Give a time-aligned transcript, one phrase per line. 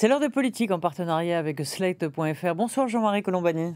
[0.00, 2.54] C'est l'heure de politique en partenariat avec Slate.fr.
[2.54, 3.74] Bonsoir Jean-Marie Colombani.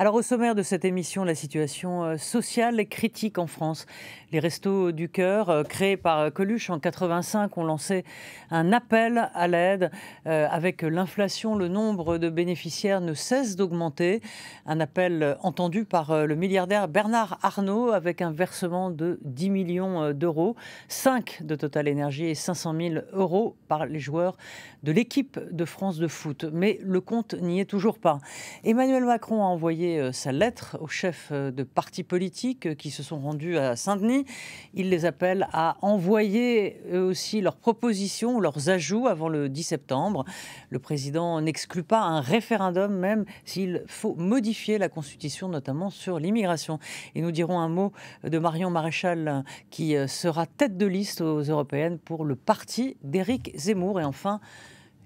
[0.00, 3.84] Alors au sommaire de cette émission, la situation euh, sociale et critique en France.
[4.30, 8.04] Les Restos du Cœur, euh, créés par euh, Coluche en 85, ont lancé
[8.52, 9.90] un appel à l'aide.
[10.24, 14.20] Avec l'inflation, le nombre de bénéficiaires ne cesse d'augmenter.
[14.66, 20.54] Un appel entendu par le milliardaire Bernard Arnault avec un versement de 10 millions d'euros,
[20.88, 24.36] 5 de Total Énergie et 500 000 euros par les joueurs
[24.82, 26.44] de l'équipe de France de foot.
[26.52, 28.18] Mais le compte n'y est toujours pas.
[28.64, 32.90] Emmanuel Macron a envoyé euh, sa lettre aux chefs euh, de partis politiques euh, qui
[32.90, 34.26] se sont rendus à Saint-Denis.
[34.74, 40.24] Il les appelle à envoyer eux aussi leurs propositions, leurs ajouts avant le 10 septembre.
[40.68, 46.78] Le président n'exclut pas un référendum, même s'il faut modifier la Constitution, notamment sur l'immigration.
[47.14, 47.92] Et nous dirons un mot
[48.24, 54.00] de Marion Maréchal, qui sera tête de liste aux européennes pour le parti d'Éric Zemmour.
[54.00, 54.40] Et enfin,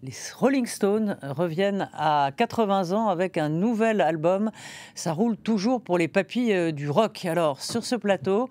[0.02, 4.50] les Rolling Stones reviennent à 80 ans avec un nouvel album.
[4.96, 7.24] Ça roule toujours pour les papilles euh, du rock.
[7.24, 8.48] Alors, sur ce plateau,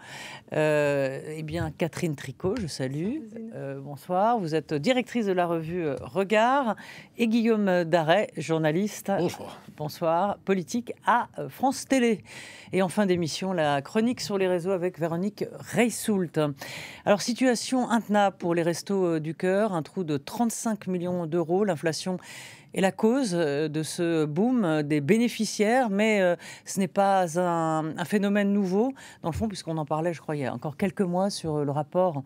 [0.54, 3.18] euh, eh bien, Catherine Tricot, je salue.
[3.54, 4.40] Euh, bonsoir.
[4.40, 6.78] Vous êtes directrice de la revue Regard.
[7.18, 9.12] Et Guillaume Darret, journaliste.
[9.18, 9.62] Bonsoir.
[9.76, 10.38] Bonsoir.
[10.46, 12.24] Politique à France Télé.
[12.72, 16.40] Et en fin d'émission, la chronique sur les réseaux avec Véronique Reissoult.
[17.06, 19.74] Alors, situation intenable pour les restos du cœur.
[19.74, 22.18] Un trou de 35 millions d'euros L'inflation
[22.74, 28.06] est la cause euh, de ce boom des bénéficiaires, mais euh, ce n'est pas un,
[28.06, 31.72] phénomène nouveau, dans le fond, puisqu'on en parlait, je a encore quelques mois sur le
[31.72, 32.24] rapport.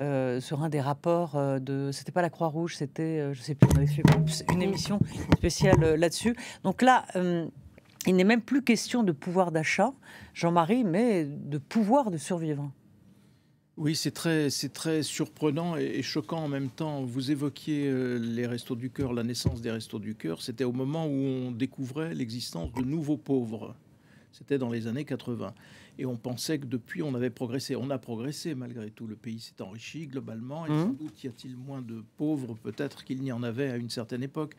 [0.00, 3.76] Euh, sur un des rapports de, c'était pas la Croix-Rouge, c'était, je sais plus, on
[3.78, 4.02] avait fait
[4.52, 5.00] une émission
[5.36, 6.36] spéciale là-dessus.
[6.62, 7.04] Donc là,
[8.06, 9.92] il n'est même plus question de pouvoir d'achat,
[10.34, 12.70] Jean-Marie, mais de pouvoir de survivre.
[13.78, 17.04] Oui, c'est très, c'est très surprenant et, choquant en même temps.
[17.04, 20.42] Vous évoquiez euh, les Restos du Cœur, la naissance des Restos du Cœur.
[20.42, 23.76] C'était au moment où on découvrait l'existence de nouveaux pauvres.
[24.32, 25.54] C'était dans les années 80.
[26.00, 27.76] Et on pensait que depuis, on avait progressé.
[27.76, 29.06] On a progressé malgré tout.
[29.06, 30.66] Le pays s'est enrichi globalement.
[30.66, 30.82] Et mmh.
[30.82, 34.24] sans doute y a-t-il moins de pauvres peut-être qu'il n'y en avait à une certaine
[34.24, 34.56] époque.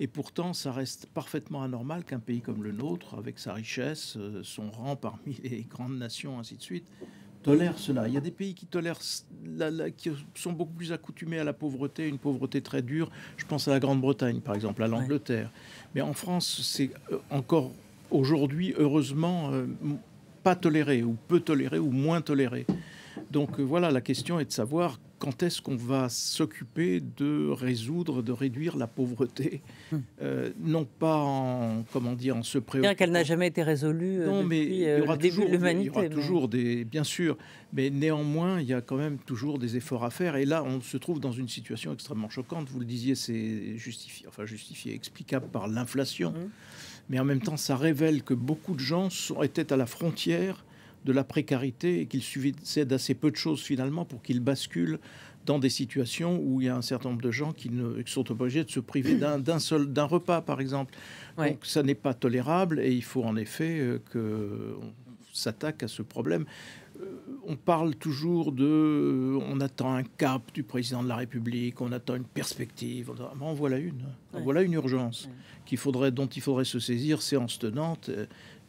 [0.00, 4.40] Et pourtant, ça reste parfaitement anormal qu'un pays comme le nôtre, avec sa richesse, euh,
[4.42, 6.86] son rang parmi les grandes nations, ainsi de suite,
[7.42, 8.08] tolèrent cela.
[8.08, 8.98] Il y a des pays qui tolèrent,
[9.96, 13.10] qui sont beaucoup plus accoutumés à la pauvreté, une pauvreté très dure.
[13.36, 15.50] Je pense à la Grande-Bretagne, par exemple, à l'Angleterre.
[15.94, 17.72] Mais en France, c'est euh, encore
[18.10, 19.66] aujourd'hui, heureusement, euh,
[20.42, 22.66] pas toléré, ou peu toléré, ou moins toléré.
[23.32, 28.22] Donc euh, voilà, la question est de savoir quand est-ce qu'on va s'occuper de résoudre,
[28.22, 29.62] de réduire la pauvreté,
[29.92, 29.96] hmm.
[30.20, 32.94] euh, non pas en comment dire en se préoccupant.
[32.94, 34.20] qu'elle n'a jamais été résolue.
[34.20, 37.38] Euh, non, mais il y aura toujours, il y aura toujours des, bien sûr,
[37.72, 40.36] mais néanmoins il y a quand même toujours des efforts à faire.
[40.36, 42.68] Et là, on se trouve dans une situation extrêmement choquante.
[42.68, 46.50] Vous le disiez, c'est justifié, enfin justifié, explicable par l'inflation, hmm.
[47.08, 50.64] mais en même temps, ça révèle que beaucoup de gens sont, étaient à la frontière
[51.04, 54.98] de la précarité et qu'il suffisait d'assez peu de choses finalement pour qu'ils basculent
[55.46, 58.30] dans des situations où il y a un certain nombre de gens qui, ne, sont
[58.30, 60.94] obligés de se priver d'un seul d'un repas par exemple.
[61.36, 64.76] Donc ça n'est pas tolérable et il faut en effet euh, que
[65.32, 66.44] s'attaque à ce problème.
[67.42, 71.80] Euh, on parle toujours de, euh, on attend un cap du président de la République,
[71.80, 73.10] on attend une perspective.
[73.40, 75.28] En voilà une, voilà une urgence
[75.64, 78.10] qu'il faudrait, dont il faudrait se saisir séance tenante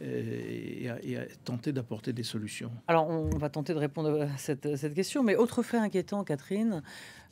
[0.01, 0.97] et à,
[1.45, 2.71] tenter d'apporter des solutions.
[2.87, 6.83] Alors, on va tenter de répondre à cette, cette question, mais autre fait inquiétant, Catherine,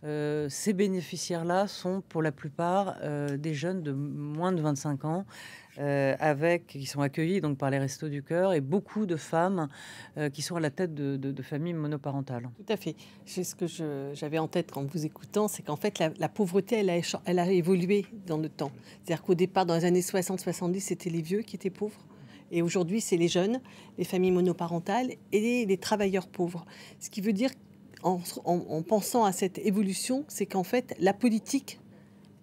[0.03, 5.25] euh, ces bénéficiaires-là sont pour la plupart euh, des jeunes de moins de 25 ans.
[5.79, 9.69] Euh, avec, qui sont accueillis donc par les Restos du Cœur et beaucoup de femmes
[10.33, 12.49] qui sont à la tête de, familles monoparentales.
[12.57, 12.93] Tout à fait.
[13.25, 13.67] C'est ce que
[14.13, 16.85] j'avais en tête en vous écoutant, c'est qu'en fait la, pauvreté,
[17.25, 18.73] elle a, évolué dans le temps.
[19.01, 22.05] C'est-à-dire qu'au départ, dans les années 60-70, c'était les vieux qui étaient pauvres.
[22.51, 23.61] Et aujourd'hui, c'est les jeunes,
[23.97, 26.65] les familles monoparentales et les, travailleurs pauvres.
[26.99, 27.49] Ce qui veut dire,
[28.03, 31.79] en, pensant à cette évolution, c'est qu'en fait, la politique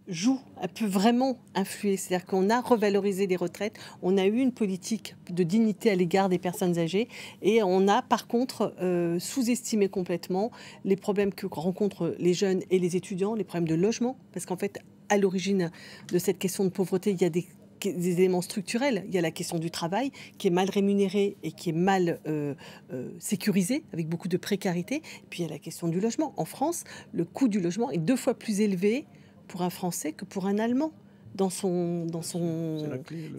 [0.06, 1.96] joue, elle peut vraiment influer.
[1.96, 6.28] C'est-à-dire qu'on a revalorisé les retraites, on a eu une politique de dignité à l'égard
[6.28, 7.08] des personnes âgées,
[7.43, 10.50] et on a par contre euh, sous-estimé complètement
[10.84, 14.56] les problèmes que rencontrent les jeunes et les étudiants, les problèmes de logement, parce qu'en
[14.56, 14.78] fait,
[15.10, 15.70] à l'origine
[16.10, 17.46] de cette question de pauvreté, il y a des
[17.87, 19.05] des éléments structurels.
[19.09, 22.21] Il y a la question du travail qui est mal rémunéré et qui est mal
[22.27, 22.55] euh,
[22.93, 25.03] euh, sécurisé, avec beaucoup de précarité.
[25.31, 26.33] Puis il y a la question du logement.
[26.37, 29.05] En France, le coût du logement est deux fois plus élevé
[29.47, 30.93] pour un Français que pour un Allemand.
[31.35, 32.79] Dans son dans son.
[32.79, 33.31] C'est la clé.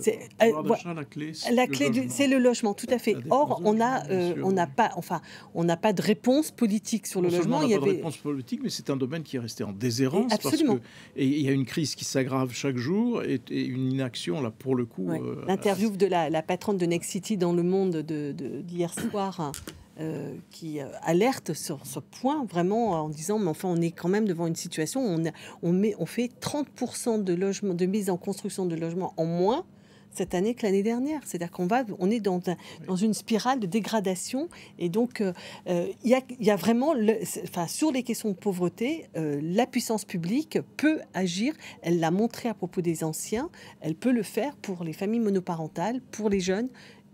[1.51, 3.15] la clé, c'est le, logement, tout à fait.
[3.29, 4.03] Or, on a
[4.43, 5.21] on n'a pas enfin
[5.53, 7.61] on n'a pas de réponse politique sur le logement.
[7.63, 9.71] Il y a pas de réponse politique, mais c'est un domaine qui est resté en
[9.71, 10.31] déshérence.
[10.33, 10.77] absolument.
[10.77, 14.41] Parce que, et il y a une crise qui s'aggrave chaque jour et, une inaction
[14.41, 15.09] là pour le coup.
[15.47, 18.31] L'interview de la, la, patronne de Next City dans Le Monde de,
[18.61, 19.51] d'hier soir.
[19.99, 24.07] Euh, qui euh, alerte sur ce point vraiment en disant mais enfin on est quand
[24.07, 25.23] même devant une situation où on,
[25.61, 29.65] on, met, on fait 30% de logements de mise en construction de logements en moins
[30.11, 31.19] cette année que l'année dernière.
[31.25, 32.41] C'est-à-dire qu'on va, on est dans,
[32.87, 34.47] dans une spirale de dégradation.
[34.79, 35.33] Et donc, euh,
[35.67, 40.05] il y, a, y, a, vraiment, le, enfin, sur les questions de pauvreté, la puissance
[40.05, 41.53] publique peut agir.
[41.83, 43.49] Elle l'a montré à propos des anciens.
[43.81, 46.69] Elle peut le faire pour les familles monoparentales, pour les jeunes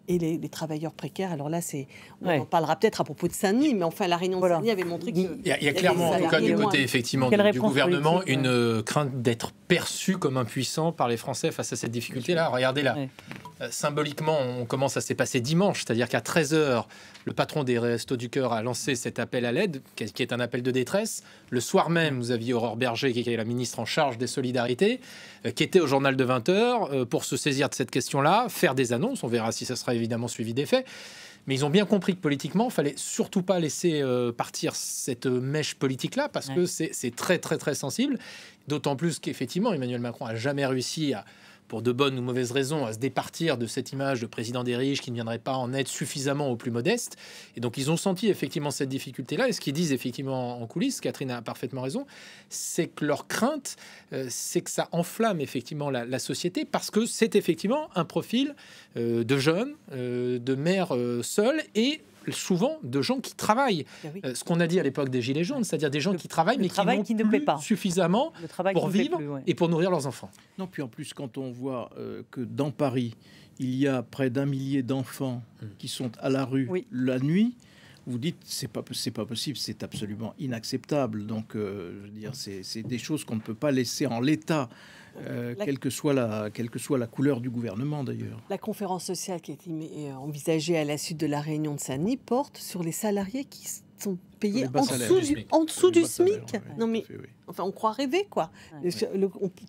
[0.07, 1.31] et les, travailleurs précaires.
[1.31, 1.87] Alors là, c'est,
[2.21, 4.83] on en parlera peut-être à propos de Saint-Denis, mais enfin, la réunion de Saint-Denis avait
[4.83, 8.47] montré qu'il y, y, a clairement, en tout cas, du côté effectivement du, gouvernement, une
[8.47, 12.49] euh, crainte d'être perçu comme impuissant par les Français face à cette difficulté-là.
[12.49, 12.95] Regardez là,
[13.69, 16.85] symboliquement, on commence à s'est passé dimanche, c'est-à-dire qu'à 13h,
[17.25, 20.39] le patron des Restos du Cœur a lancé cet appel à l'aide, qui est un
[20.39, 21.23] appel de détresse.
[21.49, 24.99] Le soir même, vous aviez Aurore Berger, qui est la ministre en charge des solidarités,
[25.45, 26.51] euh, qui était au journal de 20h
[26.91, 29.23] euh, pour se saisir de cette question-là, faire des annonces.
[29.23, 30.85] On verra si ça sera évidemment suivi des faits.
[31.47, 34.01] Mais ils ont bien compris que politiquement, il fallait surtout pas laisser
[34.35, 38.17] partir cette mèche politique-là, parce que c'est très, très, très sensible.
[38.67, 41.23] D'autant plus qu'effectivement, Emmanuel Macron a jamais réussi à
[41.67, 44.75] pour de bonnes ou mauvaises raisons, à se départir de cette image de président des
[44.75, 47.17] riches qui ne viendrait pas en aide suffisamment aux plus modestes.
[47.55, 49.47] Et donc, ils ont senti effectivement cette difficulté-là.
[49.47, 52.05] Et ce qu'ils disent effectivement en coulisses, Catherine a parfaitement raison,
[52.49, 53.75] c'est que leur crainte,
[54.13, 58.55] euh, c'est que ça enflamme effectivement la, société parce que c'est effectivement un profil
[58.95, 62.01] euh, de jeunes, euh, de mères seules et
[62.31, 63.85] souvent de gens qui travaillent.
[64.03, 66.27] Ah euh, ce qu'on a dit à l'époque des Gilets jaunes, c'est-à-dire des gens qui
[66.27, 68.33] travaillent, mais qui, ne plaît pas suffisamment
[68.73, 70.29] pour vivre et pour nourrir leurs enfants.
[70.57, 73.15] Non, puis en plus, quand on voit euh, que dans Paris,
[73.59, 75.69] il y a près d'un millier d'enfants hum.
[75.77, 77.55] qui sont à la rue la nuit,
[78.07, 81.25] vous dites c'est pas c'est pas possible, c'est absolument inacceptable.
[81.25, 84.69] Donc, euh, je veux dire, c'est des choses qu'on ne peut pas laisser en l'état.
[85.17, 88.37] Euh, quelle, que soit la, quelle que soit la couleur du gouvernement d'ailleurs.
[88.49, 92.57] La conférence sociale qui est envisagée à la suite de la réunion de Saint-Denis porte
[92.57, 93.65] sur les salariés qui
[93.97, 96.57] sont payés en dessous, du, en dessous du SMIC.
[96.77, 97.03] non mais,
[97.47, 98.51] enfin, on croit rêver quoi.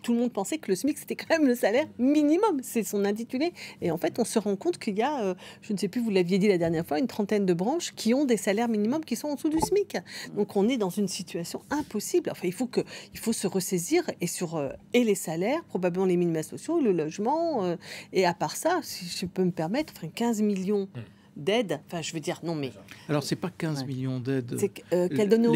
[0.03, 3.05] tout le monde pensait que le SMIC c'était quand même le salaire minimum, c'est son
[3.05, 3.53] intitulé.
[3.81, 6.01] Et en fait, on se rend compte qu'il y a, euh, je ne sais plus,
[6.01, 9.05] vous l'aviez dit la dernière fois, une trentaine de branches qui ont des salaires minimums
[9.05, 9.97] qui sont en dessous du SMIC.
[10.35, 12.29] Donc on est dans une situation impossible.
[12.31, 12.81] Enfin, il faut que,
[13.13, 16.91] il faut se ressaisir et sur euh, et les salaires, probablement les minima sociaux, le
[16.91, 17.75] logement, euh,
[18.13, 20.87] et à part ça, si je peux me permettre, enfin, 15 millions.
[20.93, 21.79] Mmh d'aide.
[21.87, 22.71] Enfin, je veux dire, non, mais.
[23.07, 24.57] Alors, c'est pas 15 millions d'aides.
[24.93, 25.51] Euh, qu'elle donne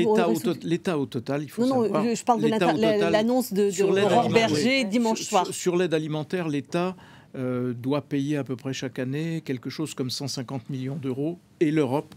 [0.64, 2.04] L'État au, total, il faut non, savoir.
[2.04, 5.48] Non, je parle de l'annonce de, de Berger dimanche soir.
[5.48, 6.96] Sur, l'aide alimentaire, l'État
[7.36, 11.72] euh, doit payer à peu près chaque année quelque chose comme 150 millions d'euros et
[11.72, 12.14] l'Europe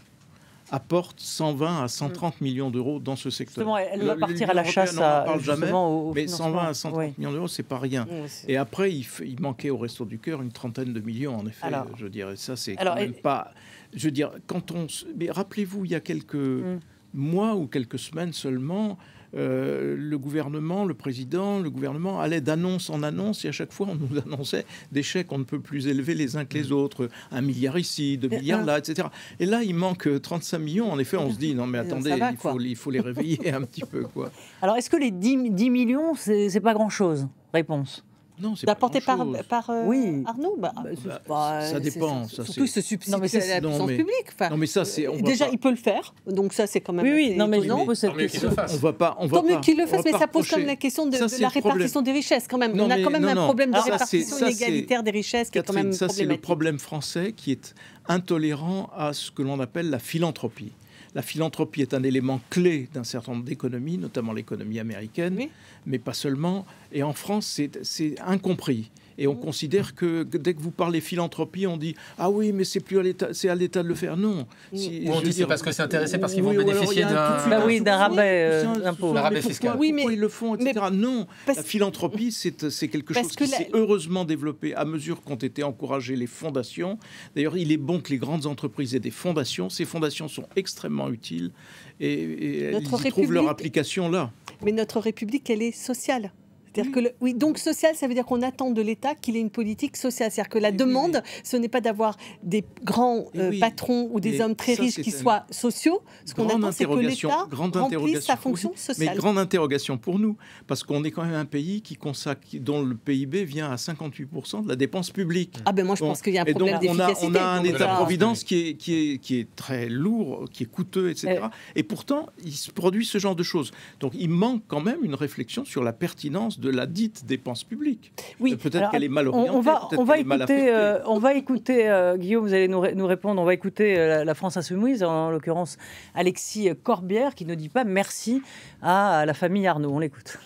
[0.71, 3.77] apporte 120 à 130 millions d'euros dans ce secteur.
[3.77, 5.71] elle va partir à la chasse à, jamais,
[6.13, 8.07] mais 120 à 130 millions d'euros, c'est pas rien.
[8.47, 11.67] et après, il, il, manquait au Resto du Cœur une trentaine de millions, en effet.
[11.97, 13.51] je dirais, ça, c'est quand même pas.
[13.93, 14.87] Je veux dire, quand on.
[15.15, 16.79] Mais rappelez-vous, il y a quelques mm.
[17.15, 18.97] Mois ou quelques semaines seulement,
[19.35, 23.87] euh, le gouvernement, le président, le gouvernement allait d'annonce en annonce et à chaque fois
[23.89, 27.09] on nous annonçait des chèques on ne peut plus élever les uns que les autres,
[27.31, 29.09] un milliard ici, deux milliards là, etc.
[29.39, 30.91] Et là il manque 35 millions.
[30.91, 33.63] En effet, on se dit non mais attendez, il, faut, il, faut, les réveiller un
[33.63, 34.31] petit peu quoi.
[34.61, 38.05] Alors est-ce que les 10, 10 millions c'est pas grand chose Réponse.
[38.39, 40.23] Non, c'est apporté par, par euh, oui.
[40.25, 42.27] Arnaud bah, bah, bah, Ça dépend.
[42.27, 44.27] Ça, surtout ce subside non, mais c'est la puissance publique.
[44.33, 45.07] Enfin, non, mais ça, c'est.
[45.21, 46.13] Déjà, il peut le faire.
[46.27, 47.05] Donc, ça, c'est quand même.
[47.05, 48.49] Oui, oui, non, mais non, cette question.
[48.49, 49.15] On va pas.
[49.19, 51.49] On va Tant mieux qu'il le fasse, mais ça pose comme la question de, la
[51.49, 52.79] répartition des richesses, quand même.
[52.79, 55.93] On a quand même un problème de répartition inégalitaire des richesses qui est quand même.
[55.93, 57.73] Ça, c'est le problème français qui est
[58.07, 60.71] intolérant à ce que l'on appelle la philanthropie.
[61.15, 65.47] La philanthropie est un élément clé d'un certain nombre d'économies, notamment l'économie américaine,
[65.85, 66.65] mais pas seulement.
[66.91, 68.91] Et en France, c'est incompris.
[69.17, 72.79] Et on considère que dès que vous parlez philanthropie, on dit ah oui, mais c'est
[72.79, 74.17] plus à l'État, c'est à l'État de le faire.
[74.17, 74.45] Non.
[74.73, 77.81] Si, on dit c'est parce que c'est intéressé parce qu'ils vont bénéficier d'un bah oui,
[77.81, 79.75] d'un rabais, euh, rabais fiscal.
[79.79, 80.87] Oui, mais ils le font, etc.
[80.91, 86.15] non, la philanthropie, c'est quelque chose qui s'est heureusement développé à mesure qu'ont été encouragées
[86.15, 86.97] les fondations.
[87.35, 89.69] D'ailleurs, il est bon que les grandes entreprises aient des fondations.
[89.69, 91.51] Ces fondations sont extrêmement utiles
[91.99, 94.31] et, et ils trouvent leur application là.
[94.63, 96.31] Mais notre République, elle est sociale.
[96.75, 99.49] C'est-à-dire que oui, donc social, ça veut dire qu'on attend de l'État qu'il ait une
[99.49, 100.31] politique sociale.
[100.31, 104.55] C'est-à-dire que la demande, ce n'est pas d'avoir des grands euh, patrons ou des hommes
[104.55, 106.01] très riches qui soient sociaux.
[106.25, 109.09] Ce qu'on attend, c'est que l'État remplisse sa fonction sociale.
[109.11, 112.83] Mais grande interrogation pour nous, parce qu'on est quand même un pays qui consacre, dont
[112.83, 115.57] le PIB vient à 58% de la dépense publique.
[115.65, 117.27] Ah ben moi je pense qu'il y a un problème d'efficacité.
[117.27, 121.09] On a, un État-providence qui est, qui, est, qui est très lourd, qui est coûteux,
[121.09, 121.45] etc.
[121.75, 123.71] Et pourtant, il se produit ce genre de choses.
[123.99, 128.13] Donc il manque quand même une réflexion sur la pertinence de la dite dépense publique.
[128.39, 129.51] Oui, euh, peut-être qu'elle est mal orientée.
[129.51, 133.07] On, va, on va, écouter, euh, on va écouter, euh, Guillaume, vous allez nous, nous,
[133.07, 135.77] répondre, on va écouter la France Insoumise, en l'occurrence
[136.13, 138.41] Alexis Corbière, qui ne dit pas merci
[138.81, 139.91] à la famille Arnaud.
[139.91, 140.37] On l'écoute.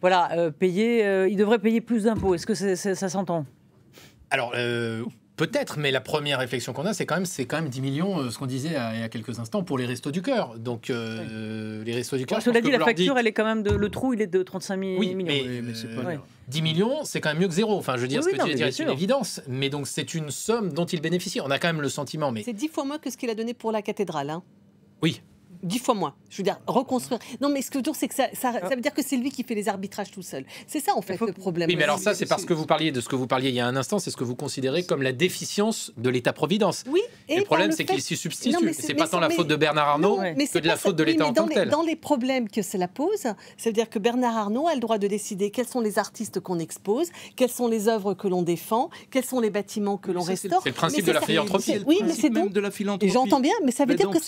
[0.00, 2.34] Voilà, euh, payer, euh, il devrait payer plus d'impôts.
[2.34, 3.44] Est-ce que ça s'entend?
[4.30, 5.04] Alors, euh,
[5.40, 8.18] Peut-être, mais la première réflexion qu'on a, c'est quand même, c'est quand même 10 millions,
[8.18, 10.58] euh, ce qu'on disait il y a quelques instants, pour les restos du cœur.
[10.58, 12.42] Donc, euh, les restos du cœur.
[12.42, 14.76] Cela dit, la facture, elle est quand même de, le trou, il est de 35
[14.76, 15.00] millions.
[15.00, 15.62] Oui, mais,
[16.48, 17.74] 10 millions, c'est quand même mieux que zéro.
[17.78, 19.40] Enfin, je veux dire, ce que tu dis, c'est une évidence.
[19.48, 21.40] Mais donc, c'est une somme dont il bénéficie.
[21.40, 22.30] On a quand même le sentiment.
[22.32, 24.28] Mais c'est 10 fois moins que ce qu'il a donné pour la cathédrale.
[24.28, 24.42] Hein.
[25.00, 25.22] Oui,
[25.62, 26.14] dix fois moins.
[26.30, 27.20] Je veux dire, reconstruire.
[27.40, 29.16] Non, mais ce que je veux dire, c'est que ça, ça, veut dire que c'est
[29.16, 30.44] lui qui fait les arbitrages tout seul.
[30.66, 31.68] C'est ça, en fait, le problème.
[31.68, 33.54] Oui, mais alors ça, c'est parce que vous parliez de ce que vous parliez il
[33.54, 36.84] y a un instant, c'est ce que vous considérez comme la déficience de l'État-providence.
[36.88, 38.72] Oui, et, le problème, c'est qu'il s'y substitue.
[38.72, 41.32] C'est pas tant la faute de Bernard Arnault que de la faute de l'État en
[41.32, 41.68] tant que tel.
[41.68, 43.34] Dans les problèmes que cela pose, ça
[43.66, 46.58] veut dire que Bernard Arnault a le droit de décider quels sont les artistes qu'on
[46.58, 50.60] expose, quelles sont les œuvres que l'on défend, quels sont les bâtiments que l'on restaure.
[50.62, 51.80] C'est le principe de la philanthropie.
[51.86, 53.12] Oui, mais c'est donc de la philanthropie.
[53.12, 54.18] J'entends bien, mais ça veut dire que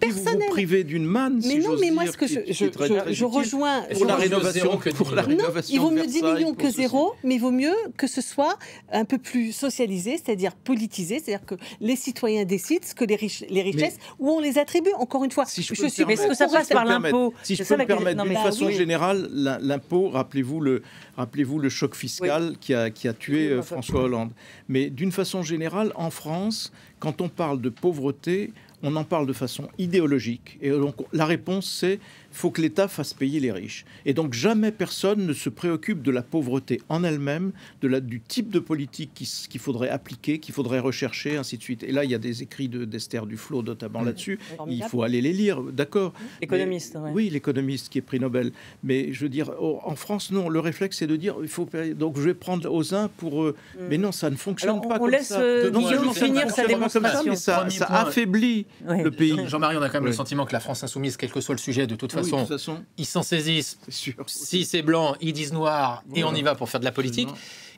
[0.00, 1.40] c'est de sa décision personnelle d'une manne.
[1.44, 3.82] Mais non, mais moi, ce que je, je, rejoins.
[3.92, 5.74] Pour la rénovation, pour la rénovation.
[5.74, 8.58] il vaut mieux 10 millions que zéro, mais il vaut mieux que ce soit
[8.92, 13.18] un peu plus socialisé, c'est-à-dire politisé, c'est-à-dire que les citoyens décident ce que les,
[13.48, 14.92] les richesses, où on les attribue.
[14.98, 16.04] Encore une fois, si je, suis.
[16.04, 19.28] Mais est-ce que ça passe par l'impôt Si je peux me permettre, d'une façon générale,
[19.32, 20.82] l'impôt, rappelez-vous le,
[21.16, 24.30] rappelez-vous le choc fiscal qui, a, qui a tué euh, François Hollande.
[24.68, 29.32] Mais d'une façon générale, en France, quand on parle de pauvreté, on en parle de
[29.32, 30.58] façon idéologique.
[30.60, 32.00] Et donc la réponse, c'est
[32.32, 33.84] faut que l'État fasse payer les riches.
[34.06, 38.20] Et donc jamais personne ne se préoccupe de la pauvreté en elle-même, de la, du
[38.20, 41.82] type de politique qu'il faudrait appliquer, qu'il faudrait rechercher, ainsi de suite.
[41.82, 44.38] Et là, il y a des écrits d'Esther Duflo notamment là-dessus.
[44.68, 46.12] Il faut aller les lire, d'accord.
[46.40, 46.96] L'économiste.
[47.12, 48.52] Oui, l'économiste qui est prix Nobel.
[48.84, 52.16] Mais je veux dire, en France, non, le réflexe, c'est de dire, il faut donc
[52.16, 53.44] je vais prendre aux uns pour...
[53.44, 53.56] eux.
[53.74, 53.82] Mm.
[53.88, 55.40] Mais non, ça ne fonctionne pas on comme laisse ça.
[55.40, 57.34] Euh, Guillaume finir sa démonstration.
[57.36, 59.36] Ça, ça, affaiblit le pays.
[59.46, 61.60] Jean-Marie, on a quand même le sentiment que la France insoumise, quel que soit le
[61.60, 63.78] sujet, de toute façon, façon, ils s'en saisissent.
[63.88, 67.28] Si c'est blanc, ils disent noir et on y va pour faire de la politique.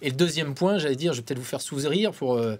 [0.02, 2.56] Et le deuxième point, j'allais dire, je vais peut-être vous faire sourire pour euh,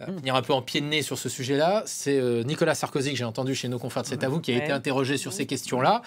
[0.00, 0.16] euh, hmm.
[0.16, 1.82] venir un peu en pied de nez sur ce sujet-là.
[1.86, 4.52] C'est euh, Nicolas Sarkozy que j'ai entendu chez nos confrères de C'est à vous qui
[4.52, 6.02] a été interrogé sur ces questions-là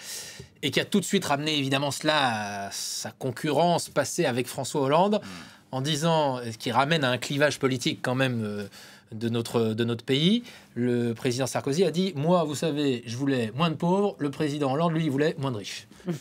[0.64, 4.82] et qui a tout de suite ramené évidemment cela à sa concurrence passée avec François
[4.82, 5.76] Hollande hmm.
[5.76, 8.68] en disant, ce qui ramène à un clivage politique quand même
[9.12, 10.44] de notre, de notre pays,
[10.76, 14.16] le président Sarkozy a dit Moi, vous savez, je voulais moins de pauvres.
[14.20, 15.88] Le président Hollande, lui, il voulait moins de riches.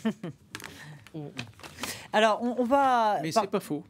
[2.13, 3.19] Alors, on, va.
[3.21, 3.83] Mais c'est pas faux.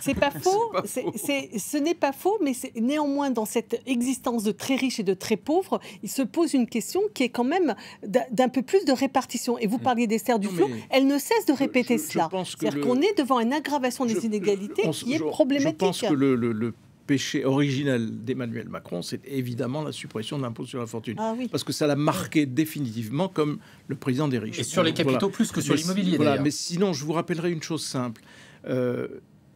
[0.00, 4.98] C'est pas faux, ce n'est pas faux, mais néanmoins dans cette existence de très riches
[5.00, 8.62] et de très pauvres, il se pose une question qui est quand même d'un peu
[8.62, 9.58] plus de répartition.
[9.58, 9.82] Et vous mm.
[9.82, 12.30] parliez d'Esther Duflo, elle ne cesse de répéter cela.
[12.44, 15.80] C'est-à-dire qu'on est devant une aggravation des inégalités qui est problématique.
[15.80, 16.72] Je pense que le
[17.08, 21.16] péché originel d'Emmanuel Macron, c'est évidemment la suppression de l'impôt sur la fortune.
[21.18, 24.58] Ah Parce que ça l'a marqué définitivement comme le président des riches.
[24.58, 26.18] Et sur les capitaux plus que sur l'immobilier.
[26.18, 28.22] Voilà, mais sinon, je vous rappellerai une chose simple.
[28.66, 29.08] Euh,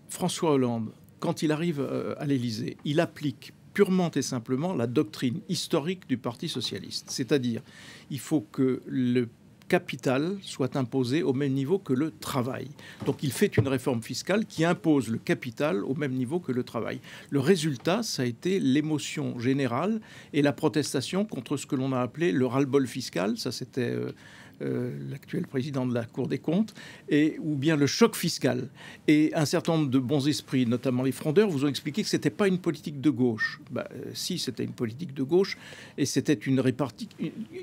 [0.09, 5.41] François Hollande, quand il arrive euh, à l'Élysée, il applique purement et simplement la doctrine
[5.51, 7.11] historique du Parti socialiste.
[7.11, 7.61] C'est-à-dire,
[8.11, 9.29] il faut que le
[9.73, 12.69] capital soit imposé au même niveau que le travail.
[13.07, 16.63] Donc il fait une réforme fiscale qui impose le capital au même niveau que le
[16.63, 17.01] travail.
[17.31, 20.03] Le résultat, ça a été l'émotion générale
[20.35, 23.39] et la protestation contre ce que l'on a appelé le ras-le-bol fiscal.
[23.39, 23.97] Ça, c'était
[24.61, 26.75] euh, euh, l'actuel président de la Cour des comptes,
[27.09, 28.69] et, ou bien le choc fiscal.
[29.07, 32.17] Et un certain nombre de bons esprits, notamment les frondeurs, vous ont expliqué que ce
[32.17, 33.61] n'était pas une politique de gauche.
[33.71, 35.57] Bah, euh, si, c'était une politique de gauche,
[35.99, 37.09] et c'était une répartie,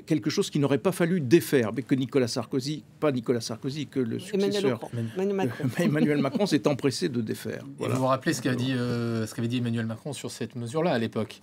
[0.06, 4.00] quelque chose qu'il n'aurait pas fallu défaire, mais que Nicolas Sarkozy, pas Nicolas Sarkozy, que
[4.00, 4.80] le successeur
[5.16, 7.64] Emmanuel Macron, Emmanuel Macron s'est empressé de défaire.
[7.78, 7.94] Voilà.
[7.94, 10.92] vous vous rappelez ce qu'avait dit, euh, ce qu'avait dit Emmanuel Macron sur cette mesure-là
[10.92, 11.40] à l'époque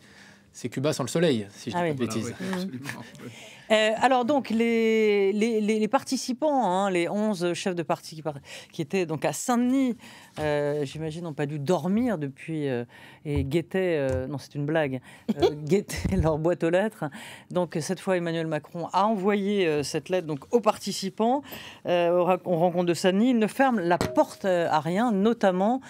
[0.53, 2.33] c'est Cuba sans le soleil, si je ne ah dis pas de bêtises.
[3.71, 8.23] Euh, alors donc les, les, participants, hein, les 11 chefs de parti qui,
[8.71, 9.97] qui étaient donc à Saint-Denis,
[10.39, 12.85] euh, j'imagine, n'ont pas dû dormir depuis euh,
[13.25, 15.01] et guettaient, non c'est une blague,
[15.65, 17.05] guettaient leur boîte aux lettres.
[17.51, 21.41] Donc cette fois Emmanuel Macron a envoyé cette lettre donc aux participants
[21.85, 23.31] On rencontre de Saint-Denis.
[23.31, 25.81] Il ne ferme la porte à rien, notamment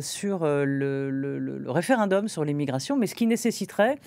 [0.00, 3.98] sur le, le, référendum sur l'immigration, mais ce qui nécessiterait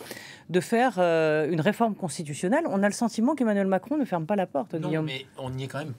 [0.50, 2.66] de faire une réforme constitutionnelle.
[2.68, 4.76] On a le sentiment qu'Emmanuel Macron ne ferme pas la porte.
[4.76, 5.94] Non, mais on y est quand même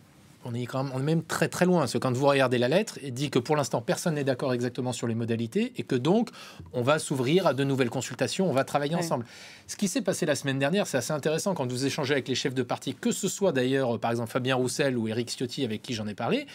[0.45, 1.81] on est quand même, on est même très très loin.
[1.81, 4.53] Parce que quand vous regardez la lettre, il dit que pour l'instant personne n'est d'accord
[4.53, 6.31] exactement sur les modalités et que donc
[6.73, 9.25] on va s'ouvrir à de nouvelles consultations, on va travailler ensemble.
[9.67, 12.35] Ce qui s'est passé la semaine dernière, c'est assez intéressant quand vous échangez avec les
[12.35, 15.83] chefs de parti, que ce soit d'ailleurs par exemple Fabien Roussel ou Éric Ciotti avec
[15.83, 16.47] qui j'en ai parlé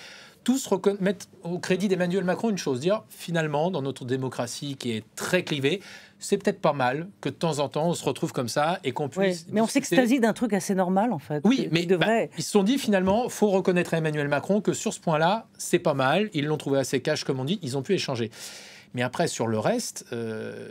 [0.44, 0.70] tous
[1.01, 5.44] mettre au crédit d'Emmanuel Macron une chose, dire finalement dans notre démocratie qui est très
[5.44, 5.82] clivée,
[6.20, 8.92] c'est peut-être pas mal que de temps en temps on se retrouve comme ça et
[8.92, 9.46] qu'on puisse.
[9.52, 11.42] mais on s'extasie d'un truc assez normal en fait.
[11.44, 14.94] Oui, mais bah, ils se sont dit finalement, faut reconnaître à Emmanuel Macron que sur
[14.94, 16.30] ce point-là, c'est pas mal.
[16.34, 17.60] Ils l'ont trouvé assez cash comme on dit.
[17.62, 18.32] Ils ont pu échanger.
[18.98, 20.70] Mais après, sur le reste, euh,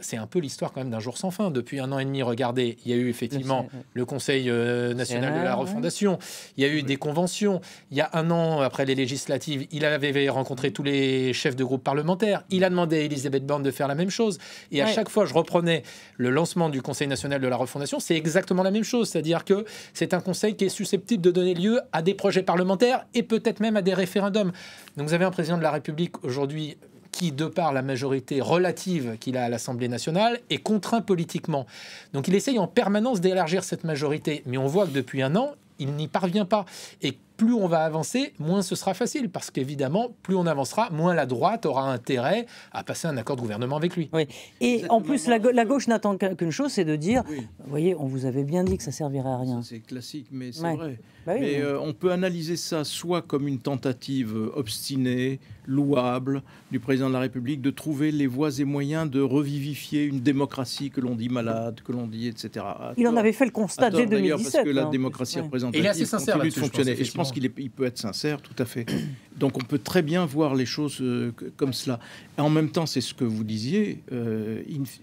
[0.00, 1.50] c'est un peu l'histoire quand même d'un jour sans fin.
[1.50, 5.38] Depuis un an et demi, regardez, il y a eu effectivement le Conseil euh, national
[5.38, 6.18] de la refondation,
[6.56, 7.60] il y a eu des conventions.
[7.90, 11.64] Il y a un an, après les législatives, il avait rencontré tous les chefs de
[11.64, 12.44] groupe parlementaires.
[12.48, 14.38] Il a demandé à Elisabeth Borne de faire la même chose.
[14.72, 15.82] Et à chaque fois, je reprenais
[16.16, 19.10] le lancement du Conseil national de la refondation, c'est exactement la même chose.
[19.10, 23.04] C'est-à-dire que c'est un conseil qui est susceptible de donner lieu à des projets parlementaires
[23.12, 24.52] et peut-être même à des référendums.
[24.96, 26.78] Donc vous avez un président de la République aujourd'hui
[27.16, 31.64] qui, de par la majorité relative qu'il a à l'Assemblée nationale, est contraint politiquement.
[32.12, 34.42] Donc il essaye en permanence d'élargir cette majorité.
[34.44, 36.66] Mais on voit que depuis un an, il n'y parvient pas.
[37.00, 41.14] Et plus on va avancer, moins ce sera facile, parce qu'évidemment, plus on avancera, moins
[41.14, 44.08] la droite aura intérêt à passer un accord de gouvernement avec lui.
[44.12, 44.26] Oui.
[44.60, 48.24] Et en plus, la, gauche n'attend qu'une chose, c'est de dire, vous voyez, on vous
[48.24, 49.62] avait bien dit que ça servirait à rien.
[49.62, 50.98] C'est classique, mais c'est vrai.
[51.26, 57.08] Bah mais euh, on peut analyser ça soit comme une tentative obstinée, louable, du président
[57.08, 61.16] de la République de trouver les voies et moyens de revivifier une démocratie que l'on
[61.16, 62.64] dit malade, que l'on dit, etc.
[62.96, 64.52] il en avait fait le constat dès 2017.
[64.52, 64.90] Parce que la hein.
[64.90, 66.92] démocratie représentative il est assez sincère continue de fonctionner.
[66.92, 68.86] et je pense qu'il il peut être sincère, tout à fait.
[69.36, 72.00] Donc on peut très bien voir les choses euh, comme cela.
[72.38, 74.62] Et en même temps, c'est ce que vous disiez, euh,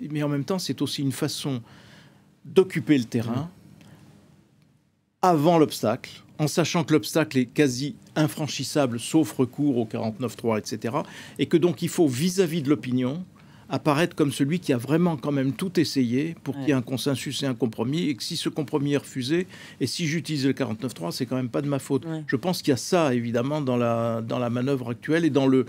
[0.09, 1.61] mais en même temps, c'est aussi une façon
[2.45, 3.49] d'occuper le terrain
[5.21, 10.97] avant l'obstacle, en sachant que l'obstacle est quasi infranchissable, sauf recours au 49.3, etc.
[11.39, 13.23] Et que donc il faut vis-à-vis -vis de l'opinion
[13.73, 16.83] apparaître comme celui qui a vraiment quand même tout essayé pour qu'il y ait un
[16.83, 19.47] consensus et un compromis, et que si ce compromis est refusé,
[19.81, 22.05] et si j'utilise le 49.3, c'est quand même pas de ma faute.
[22.27, 25.47] Je pense qu'il y a ça, évidemment, dans la, dans la manœuvre actuelle et dans
[25.47, 25.65] le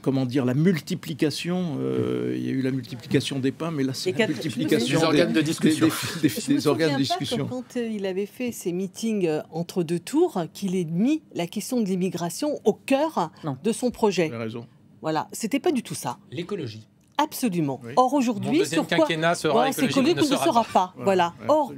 [0.00, 1.76] comment dire, la multiplication.
[1.78, 5.04] Euh, il y a eu la multiplication des pains, mais là, c'est la multiplication des,
[5.04, 5.88] organes de discussion.
[6.22, 7.46] Des, organes de discussion.
[7.46, 11.46] quand euh, il avait fait ses meetings euh, entre deux tours, qu'il ait mis la
[11.46, 13.30] question de l'immigration au cœur
[13.62, 14.28] de son projet.
[14.28, 14.66] raison.
[15.02, 16.16] Voilà, c'était pas du tout ça.
[16.30, 16.88] L'écologie.
[17.22, 17.80] Absolument.
[17.96, 20.94] Or aujourd'hui, sur quoi sera c'est qu'on ne, sera pas.
[20.98, 21.34] voilà.
[21.48, 21.72] Or,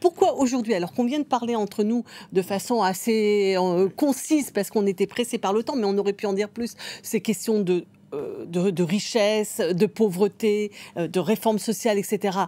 [0.00, 4.70] pourquoi aujourd'hui, alors qu'on vient de parler entre nous de façon assez euh, concise, parce
[4.70, 7.60] qu'on était pressé par le temps, mais on aurait pu en dire plus, ces questions
[7.60, 12.38] de euh, de, richesse, de pauvreté, euh, de réforme sociale, etc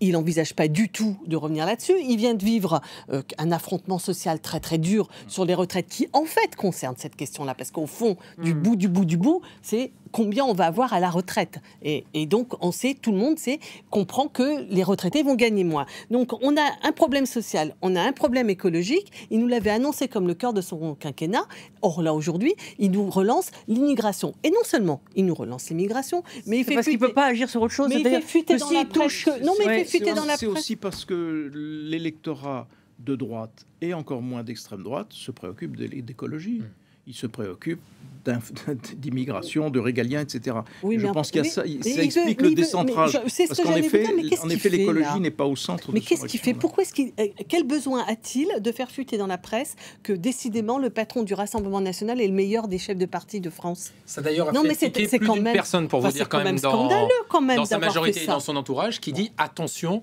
[0.00, 1.94] il n'envisage pas du tout de revenir là-dessus.
[2.02, 6.08] Il vient de vivre euh, un affrontement social très très dur sur les retraites qui
[6.12, 8.62] en fait concerne cette question-là, parce qu'au fond, du mm.
[8.62, 11.60] bout du bout du bout, c'est combien on va avoir à la retraite.
[11.82, 15.86] Et, donc on sait, tout le monde sait, comprend que les retraités vont gagner moins.
[16.10, 19.12] Donc on a un problème social, on a un problème écologique.
[19.30, 21.46] Il nous l'avait annoncé comme le cœur de son quinquennat.
[21.82, 24.34] Or là aujourd'hui, il nous relance l'immigration.
[24.42, 27.48] Et non seulement il nous relance l'immigration, mais il fait parce qu'il peut pas agir
[27.48, 27.88] sur autre chose.
[27.88, 29.26] Mais il fait fuiter dans la presse.
[29.42, 32.66] Non mais c'est aussi parce que l'électorat
[32.98, 36.60] de droite et encore moins d'extrême droite se préoccupe d'écologie.
[36.60, 36.68] Mm.
[37.08, 37.80] Il se préoccupe
[38.96, 40.58] d'immigration, de régalien, etc.
[40.82, 43.12] Oui, je pense qu'il y a ça, ça explique le décentrage.
[43.12, 44.06] Parce qu'en effet,
[44.42, 45.92] en effet l'écologie n'est pas au centre.
[45.92, 49.26] Mais qu'est-ce qu'il fait Pourquoi est-ce qu'il euh, quel besoin a-t-il de faire fuiter dans
[49.26, 53.06] la presse que décidément le patron du Rassemblement national est le meilleur des chefs de
[53.06, 53.92] parti de France?
[54.04, 56.58] Ça d'ailleurs a non, fait mais c'est quand même personne pour vous dire quand, même,
[56.58, 56.88] dans,
[57.28, 60.02] quand même dans sa majorité et dans son entourage qui dit attention.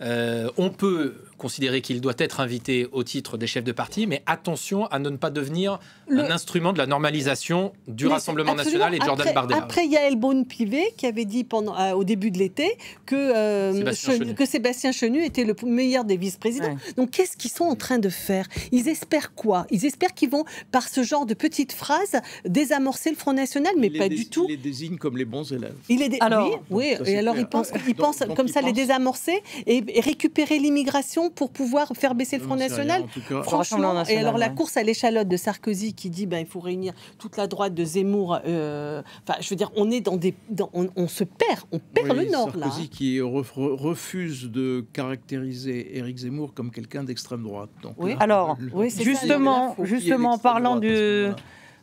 [0.00, 4.22] Euh, on peut considérer qu'il doit être invité au titre des chefs de parti, mais
[4.24, 5.78] attention à ne pas devenir
[6.10, 9.62] un instrument de la normalisation du Rassemblement national et de Jordan Bardella.
[9.62, 12.78] Après, il y a Elbon Pivet qui avait dit pendant, euh, au début de l'été
[13.04, 14.34] que, euh, Sébastien Chenu.
[14.34, 16.78] que Sébastien Chenu était le meilleur des vice-présidents.
[16.96, 18.46] Donc qu'est-ce qu'ils sont en train de faire?
[18.72, 19.66] Ils espèrent quoi?
[19.70, 23.90] Ils espèrent qu'ils vont, par ce genre de petites phrases, désamorcer le Front National, mais
[23.90, 24.46] pas du tout.
[24.48, 25.76] Ils les désignent comme les bons élèves.
[25.90, 29.42] Il est alors, oui, oui et alors ils pensent, ils pensent comme ça les désamorcer
[29.66, 33.04] et et, récupérer l'immigration pour pouvoir faire baisser le Front National.
[33.42, 36.92] Franchement, et alors la course à l'échalote de Sarkozy qui dit ben il faut réunir
[37.18, 38.38] toute la droite de Zemmour.
[38.46, 40.34] Euh, enfin, je veux dire, on est dans des,
[40.72, 42.66] on, se perd, on perd le Nord là.
[42.66, 47.70] Sarkozy qui refuse de caractériser Éric Zemmour comme quelqu'un d'extrême droite.
[47.82, 48.14] Donc, oui.
[48.20, 48.56] alors,
[48.98, 51.28] justement, justement, en parlant du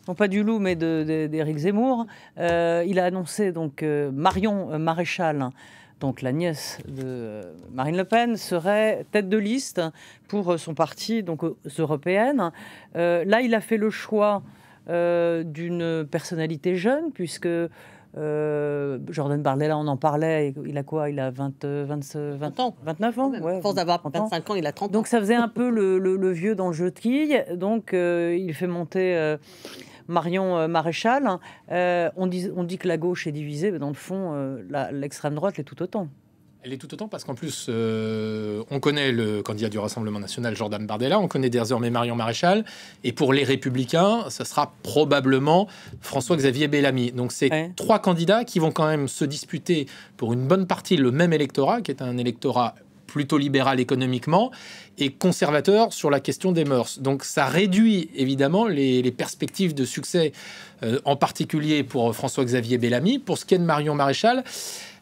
[0.08, 2.08] non pas du loup, mais d'Éric Zemmour.
[2.38, 5.50] Euh, il a annoncé donc euh, Marion Maréchal,
[6.02, 9.82] donc la nièce de Marine Le Pen, serait tête de liste
[10.28, 12.52] pour son parti, donc aux européennes.
[12.98, 14.44] Euh, là, il a fait le choix
[14.88, 17.48] d'une personnalité jeune, puisque
[18.14, 20.54] Jordan Bardella, on en parlait.
[20.66, 21.10] Il a quoi?
[21.10, 23.32] Il a 20, 20, 20 ans 29 ans?
[23.40, 24.92] Ouais, Force d'avoir 25 ans, il a 30 ans.
[24.92, 27.46] Donc ça faisait un peu le, le, vieux dans le jeu de quilles.
[27.56, 29.38] Donc il fait monter
[30.12, 31.40] Marion euh, Maréchal.
[31.72, 34.90] Euh, on, dit, on dit que la gauche est divisée, mais dans le fond, euh,
[34.92, 36.08] l'extrême droite l'est tout autant.
[36.64, 40.86] Elle est tout autant parce qu'en plus, on connaît le candidat du Rassemblement national, Jordan
[40.86, 42.66] Bardella, on connaît désormais Marion Maréchal,
[43.04, 45.68] et pour les Républicains, ça sera probablement
[46.02, 47.14] François-Xavier Bellamy.
[47.14, 51.10] Donc c'est trois candidats qui vont quand même se disputer pour une bonne partie le
[51.10, 52.76] même électorat, qui est un électorat
[53.12, 54.52] plutôt libéral économiquement
[54.98, 57.00] et conservateur sur la question des mœurs.
[57.00, 60.32] Donc ça réduit évidemment les, perspectives de succès,
[60.84, 63.20] euh, en particulier pour François-Xavier Bellamy.
[63.20, 64.44] Pour ce qui est de Marion Maréchal,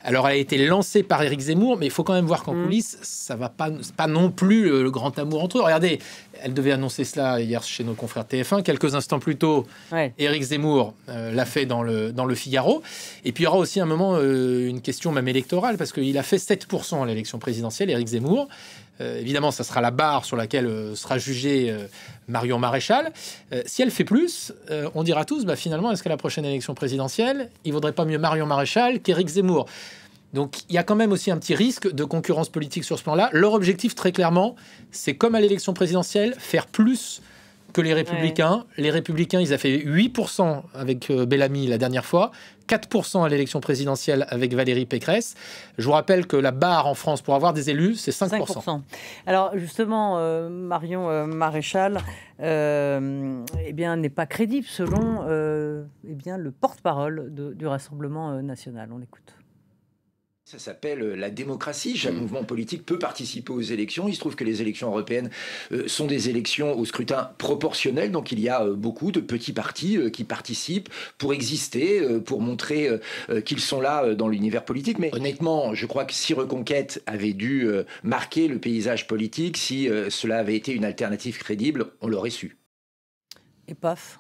[0.02, 2.54] alors, elle a été lancée par Éric Zemmour, mais il faut quand même voir qu'en
[2.54, 2.64] mm.
[2.64, 5.62] coulisses, ça va pas, pas non plus le, grand amour entre eux.
[5.62, 6.00] Regardez,
[6.42, 8.64] elle devait annoncer cela hier chez nos confrères TF1.
[8.64, 9.68] Quelques instants plus tôt,
[10.18, 12.82] Éric Zemmour euh, l'a fait dans le, dans le Figaro.
[13.26, 16.18] Et puis, il y aura aussi un moment, euh, une question même électorale, parce qu'il
[16.18, 18.48] a fait 7% à l'élection présidentielle, Éric Zemmour.
[19.02, 21.76] Euh, évidemment, ça sera la barre sur laquelle sera jugée
[22.28, 23.12] Marion Maréchal.
[23.66, 24.54] si elle fait plus,
[24.94, 28.18] on dira tous, bah, finalement, est-ce qu'à la prochaine élection présidentielle, il vaudrait pas mieux
[28.18, 29.68] Marion Maréchal qu'Éric Zemmour?
[30.34, 33.04] Donc il y a quand même aussi un petit risque de concurrence politique sur ce
[33.04, 33.30] plan-là.
[33.34, 34.56] Leur objectif, très clairement,
[34.92, 37.22] c'est comme à l'élection présidentielle, faire plus
[37.74, 38.66] que les républicains.
[38.78, 42.32] Les républicains, ils ont fait 8% avec euh, Bellamy la dernière fois,
[42.68, 45.36] 4% à l'élection présidentielle avec Valérie Pécresse.
[45.78, 48.82] Je vous rappelle que la barre en France pour avoir des élus, c'est 5%.
[49.26, 52.00] Alors justement, euh, Marion euh, Maréchal
[52.42, 58.90] eh bien, n'est pas crédible selon eh bien, le porte-parole du Rassemblement national.
[58.94, 59.39] On l'écoute.
[60.50, 61.96] Ça s'appelle euh, la démocratie.
[61.96, 62.22] Chaque mm.
[62.22, 64.08] mouvement politique peut participer aux élections.
[64.08, 65.30] Il se trouve que les élections européennes
[65.72, 68.12] euh, sont des élections au scrutin proportionnel.
[68.12, 72.90] Donc il y a euh, beaucoup de petits partis qui participent pour exister, pour montrer
[73.46, 74.98] qu'ils sont là dans l'univers politique.
[74.98, 77.68] Mais honnêtement, je crois que si Reconquête avait dû
[78.04, 82.58] marquer le paysage politique, si cela avait été une alternative crédible, on l'aurait su.
[83.68, 84.20] Et paf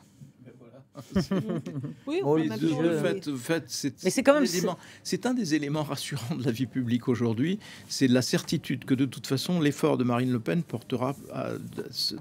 [2.07, 2.37] oui, on
[3.37, 4.45] fait, c'est quand même
[5.03, 9.05] c'est un des éléments rassurants de la vie publique aujourd'hui, c'est la certitude que de
[9.05, 11.15] toute façon l'effort de Marine Le Pen portera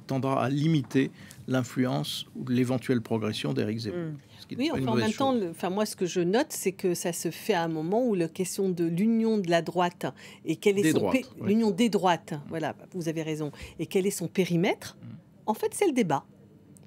[0.06, 1.10] tendra à limiter
[1.48, 3.98] l'influence ou l'éventuelle progression d'Éric Zemmour.
[3.98, 4.16] Mm.
[4.56, 7.30] Oui, enfin, en même temps, enfin, moi, ce que je note, c'est que ça se
[7.30, 10.06] fait à un moment où la question de l'union de la droite
[10.46, 11.10] et quelle est son
[11.42, 15.06] l'union des droites, voilà, vous avez raison, et quel est son périmètre, mm.
[15.46, 16.24] en fait, c'est le débat.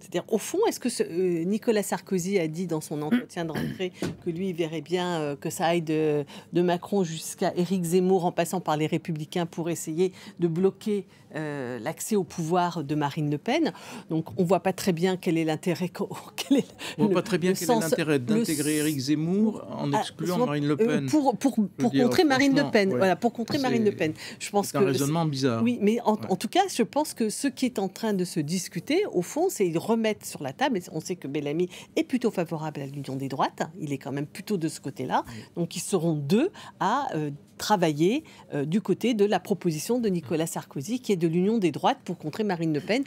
[0.02, 3.94] C'est-à-dire, au fond, est-ce que euh, Nicolas Sarkozy a dit dans son entretien de rentrée
[4.26, 8.26] que lui, il verrait bien euh, que ça aille de, de Macron jusqu'à Éric Zemmour
[8.26, 13.32] en passant par les Républicains pour essayer de bloquer euh, l'accès au pouvoir de Marine
[13.32, 13.72] Le Pen?
[14.10, 15.90] Donc on ne voit pas très bien quel est l'intérêt.
[16.36, 16.66] Quel est
[16.98, 20.46] on ne voit pas très bien quel est l'intérêt d'intégrer Éric Zemmour en ah, excluant
[20.46, 21.06] Marine Le Pen.
[21.06, 22.90] Pour, pour, pour contrer Marine Le Pen.
[22.90, 24.14] Voilà, pour contrer Marine Le Pen.
[24.40, 25.64] Je pense que un raisonnement bizarre.
[25.64, 28.40] Oui, mais en, tout cas, je pense que ce qui est en train de se
[28.40, 30.78] discuter, au fond, c'est remettre sur la table.
[30.78, 33.64] Et on sait que Bellamy est plutôt favorable à l'union des droites.
[33.80, 35.24] Il est quand même plutôt de ce côté-là.
[35.56, 38.24] Donc ils seront deux à euh, travailler
[38.54, 42.00] euh, du côté de la proposition de Nicolas Sarkozy, qui est de l'union des droites
[42.04, 43.04] pour contrer Marine Le Pen.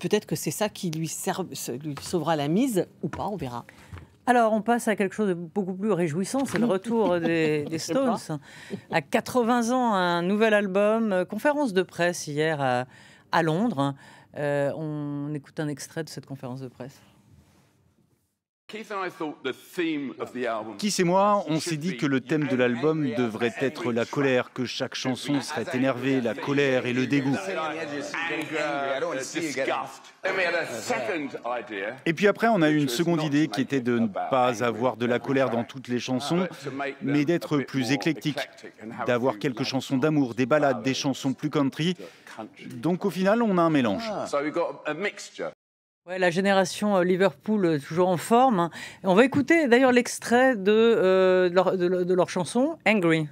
[0.00, 1.10] Peut-être que c'est ça qui lui,
[1.82, 3.64] lui sauvera la mise ou pas, on verra.
[4.28, 8.18] Alors, on passe à quelque chose de beaucoup plus réjouissant, c'est le retour des, Stones.
[8.90, 12.86] À 80 ans, un nouvel album, euh, conférence de presse hier
[13.32, 13.94] à, Londres.
[14.36, 17.00] Euh, on écoute un extrait de cette conférence de presse.
[18.68, 18.92] Keith
[20.98, 24.66] et moi, on s'est dit que le thème de l'album devrait être la colère, que
[24.66, 27.34] chaque chanson serait énervée, la colère et le dégoût.
[32.04, 34.98] Et puis après, on a eu une seconde idée qui était de ne pas avoir
[34.98, 36.46] de la colère dans toutes les chansons,
[37.00, 38.50] mais d'être plus éclectique,
[39.06, 41.96] d'avoir quelques chansons d'amour, des ballades, des chansons plus country.
[42.66, 44.12] Donc au final, on a un mélange
[46.16, 48.60] la génération euh, Liverpool euh, toujours en forme.
[48.60, 48.70] Hein.
[49.04, 53.28] On va écouter d'ailleurs l'extrait de, euh, leur, de, leur chanson Angry.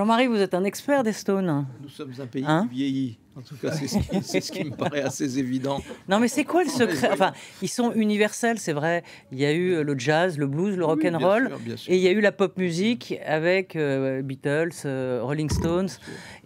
[0.00, 1.66] Jean-Marie, vous êtes un expert des Stones.
[1.82, 3.18] Nous sommes un pays hein qui vieillit.
[3.36, 5.82] En tout cas, c'est ce, qui me paraît assez évident.
[6.08, 7.10] Non, mais c'est quoi le secret?
[7.12, 9.04] Enfin, ils sont universels, c'est vrai.
[9.30, 11.50] Il y a eu euh, le jazz, le blues, le rock and roll,
[11.86, 15.90] et il y a eu la pop musique avec euh, Beatles, euh, Rolling Stones,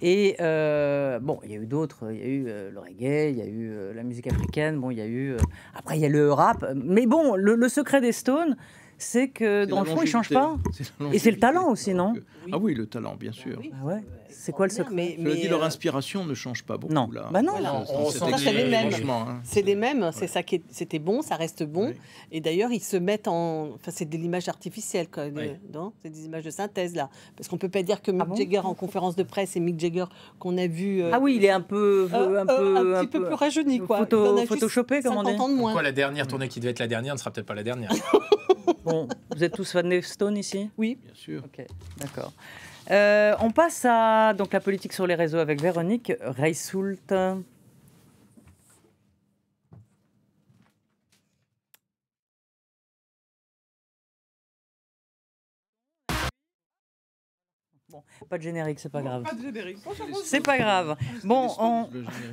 [0.02, 0.34] et
[1.22, 2.10] bon, il y a eu d'autres.
[2.10, 4.80] Il y a eu le reggae, il y a eu la musique africaine.
[4.80, 5.36] Bon, il y a eu
[5.76, 6.66] après il y a le rap.
[6.74, 8.56] Mais bon, le secret des Stones
[9.04, 10.56] c'est que dans le fond, il ne change pas.
[11.12, 12.14] Et c'est le talent aussi, non
[12.52, 13.60] Ah oui, le talent, bien sûr.
[13.80, 14.02] Ah ouais.
[14.36, 16.92] C'est quoi le secret mais, mais dis, leur euh, inspiration ne change pas beaucoup.
[16.92, 17.28] Non, là.
[17.30, 17.54] Bah non.
[18.36, 19.10] c'est les mêmes.
[19.10, 19.40] Hein.
[19.44, 20.10] C'est les mêmes.
[20.12, 21.92] C'est ça qui c'était bon, ça reste bon.
[22.30, 23.70] Et d'ailleurs, ils se mettent en.
[23.74, 25.24] Enfin, c'est de l'image artificielle, quoi.
[26.02, 28.58] C'est des images de synthèse là, parce qu'on peut pas dire que Mick ah Jagger
[28.58, 30.04] en conférence de presse et Mick Jagger
[30.38, 31.02] qu'on a vu.
[31.02, 33.80] Euh, ah oui, il est un peu, euh, un, peu, un, petit peu, plus rajeuni,
[33.80, 33.98] quoi.
[33.98, 35.32] Photo, photoshopé, comme on dit.
[35.36, 37.90] Pourquoi la dernière tournée qui devait être la dernière ne sera peut-être pas la dernière?
[38.84, 40.68] Bon, vous êtes tous fans de Stone ici?
[40.76, 40.98] Oui.
[41.02, 41.42] Bien sûr.
[41.44, 41.64] Ok,
[41.98, 42.32] d'accord.
[42.90, 47.12] Euh, on passe à donc, la politique sur les réseaux avec Véronique Reissoult.
[57.94, 59.22] Bon, pas de générique, c'est pas grave.
[59.22, 59.78] Pas de générique.
[60.24, 60.96] C'est pas grave.
[61.22, 61.88] Bon, on...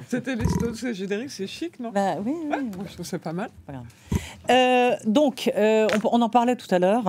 [0.07, 1.91] c'était les Stones, le générique, c'est chic, non?
[1.91, 2.71] Bah oui, oui.
[2.87, 3.51] je trouve c'est pas mal.
[3.67, 3.85] Pas grave.
[4.49, 7.07] Euh, donc, euh, on, en parlait tout à l'heure.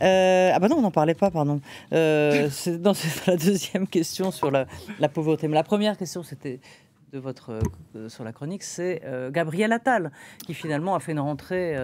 [0.00, 1.60] Euh, ah bah non, on n'en parlait pas, pardon.
[1.90, 4.64] c'est la deuxième question sur la,
[5.12, 5.46] pauvreté.
[5.48, 6.60] Mais la première question, c'était
[7.12, 7.60] de votre
[8.08, 9.02] sur la chronique, c'est
[9.32, 10.12] Gabriel Attal
[10.46, 11.76] qui finalement a fait une rentrée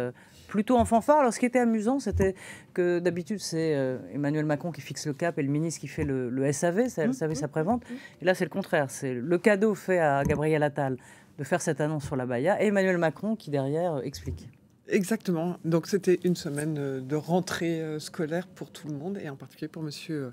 [0.49, 1.21] plutôt en fanfare.
[1.21, 2.35] Alors, ce qui était amusant, c'était
[2.75, 3.77] que d'habitude, c'est
[4.13, 7.13] Emmanuel Macron qui fixe le cap et le ministre qui fait le, SAV, ça, le
[7.13, 7.85] SAV, sa prévente.
[8.21, 8.91] Et là, c'est le contraire.
[8.91, 10.97] C'est le cadeau fait à Gabriel Attal
[11.39, 14.49] de faire cette annonce sur la Baïa et Emmanuel Macron qui, derrière, explique.
[14.91, 15.59] Exactement.
[15.67, 19.37] Donc c'était une semaine euh, de rentrée euh, scolaire pour tout le monde et en
[19.37, 20.31] particulier pour Monsieur euh,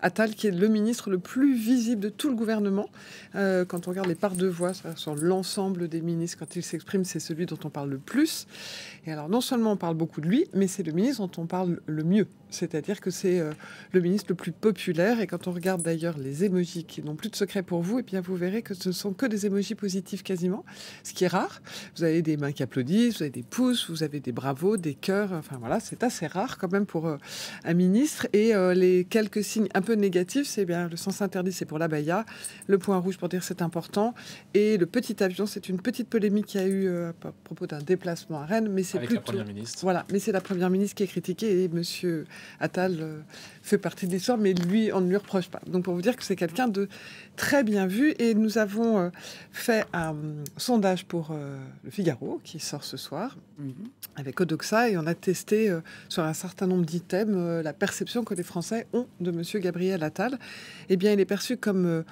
[0.00, 2.88] Attal, qui est le ministre le plus visible de tout le gouvernement.
[3.34, 7.20] quand on regarde les parts de voix sur l'ensemble des ministres, quand il s'exprime, c'est
[7.20, 8.46] celui dont on parle le plus.
[9.06, 11.46] Et alors non seulement on parle beaucoup de lui, mais c'est le ministre dont on
[11.46, 12.26] parle le mieux.
[12.50, 13.42] C'est-à-dire que c'est
[13.92, 15.20] le ministre le plus populaire.
[15.20, 18.00] Et quand on regarde d'ailleurs les émojis qui n'ont plus de secret pour vous, et
[18.00, 20.64] eh bien vous verrez que ce ne sont que des émojis positifs quasiment,
[21.02, 21.60] ce qui est rare.
[21.96, 24.94] Vous avez des mains qui applaudissent, vous avez des pouces, vous avez des bravos, des
[24.94, 25.32] cœurs.
[25.32, 27.16] Enfin voilà, c'est assez rare quand même pour euh,
[27.64, 28.26] un ministre.
[28.32, 31.78] Et euh, les quelques signes un peu négatifs, c'est bien le sens interdit, c'est pour
[31.78, 32.24] la Baïa,
[32.66, 34.14] le point rouge pour dire c'est important,
[34.54, 37.80] et le petit avion, c'est une petite polémique qui a eu euh, à propos d'un
[37.80, 39.78] déplacement à Rennes, mais c'est plutôt la première ministre.
[39.82, 42.26] Voilà, mais c'est la première ministre qui est critiquée et Monsieur
[42.60, 43.24] Attal
[43.62, 45.60] fait partie de l'histoire, mais lui, on ne lui reproche pas.
[45.66, 46.88] Donc pour vous dire que c'est quelqu'un de
[47.36, 48.14] très bien vu.
[48.18, 49.08] Et nous avons euh,
[49.52, 50.14] fait un
[50.56, 53.72] sondage pour euh, le Figaro, qui sort ce soir, mhm.
[54.16, 58.34] avec Odoxa, et on a testé euh, sur un certain nombre d'items la perception que
[58.34, 60.38] les Français ont de Monsieur Gabriel Attal.
[60.88, 62.04] Eh bien, il est perçu comme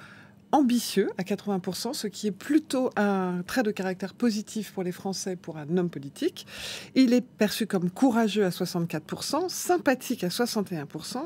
[0.51, 5.35] ambitieux à 80%, ce qui est plutôt un trait de caractère positif pour les Français
[5.35, 6.45] pour un homme politique.
[6.95, 11.17] Il est perçu comme courageux à 64%, sympathique à 61%.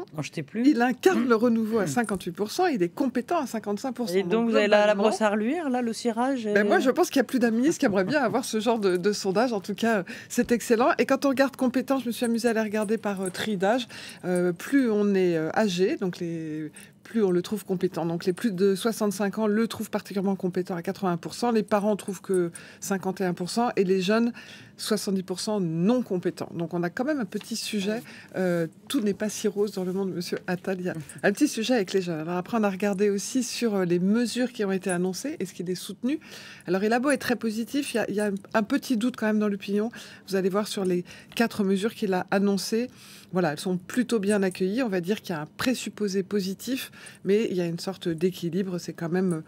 [0.43, 0.67] plus.
[0.67, 4.15] Il incarne le renouveau à 58%, il est compétent à 55%.
[4.15, 6.89] Et donc, vous avez la, la brosse à reluire, là, le cirage ben Moi, je
[6.89, 9.53] pense qu'il y a plus d'un ministre qui aimerait bien avoir ce genre de, sondage.
[9.53, 10.89] En tout cas, c'est excellent.
[10.97, 13.87] Et quand on regarde compétent, je me suis amusée à les regarder par euh, tridage.
[14.25, 16.71] Euh, plus on est euh, âgé, donc les
[17.03, 18.05] plus on le trouve compétent.
[18.05, 22.21] Donc les plus de 65 ans le trouvent particulièrement compétent à 80%, les parents trouvent
[22.21, 24.33] que 51% et les jeunes
[24.81, 26.49] 70% non compétents.
[26.53, 28.01] Donc on a quand même un petit sujet.
[28.35, 30.77] Euh, tout n'est pas si rose dans le monde, Monsieur Attal.
[30.79, 32.19] Il y a un petit sujet avec les jeunes.
[32.19, 35.45] Alors après on a regardé aussi sur euh, les mesures qui ont été annoncées et
[35.45, 36.19] ce qui est soutenu.
[36.67, 39.27] Alors beau être très positif, il y a, il y a un petit doute quand
[39.27, 39.91] même dans l'opinion.
[40.27, 42.89] Vous allez voir sur les quatre mesures qu'il a annoncées
[43.33, 44.83] voilà, elles sont plutôt bien accueillies.
[44.83, 46.91] On va dire qu'il y a un présupposé positif,
[47.23, 48.77] mais il y a une sorte d'équilibre.
[48.77, 49.41] C'est quand même euh,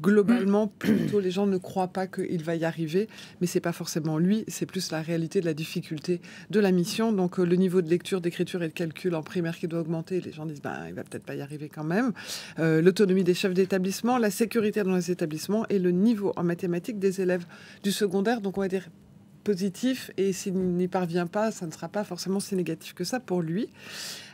[0.00, 3.08] globalement plutôt les gens ne croient pas qu'il va y arriver,
[3.40, 4.44] mais c'est pas forcément lui.
[4.48, 7.12] C'est la réalité de la difficulté de la mission.
[7.12, 10.20] Donc euh, le niveau de lecture, d'écriture et de calcul en primaire qui doit augmenter.
[10.20, 12.12] Les gens disent ben il va peut-être pas y arriver quand même.
[12.58, 16.98] Euh, l'autonomie des chefs d'établissement, la sécurité dans les établissements et le niveau en mathématiques
[16.98, 17.46] des élèves
[17.82, 18.40] du secondaire.
[18.40, 18.88] Donc on va dire
[19.44, 23.20] positif et s'il n'y parvient pas, ça ne sera pas forcément si négatif que ça
[23.20, 23.68] pour lui.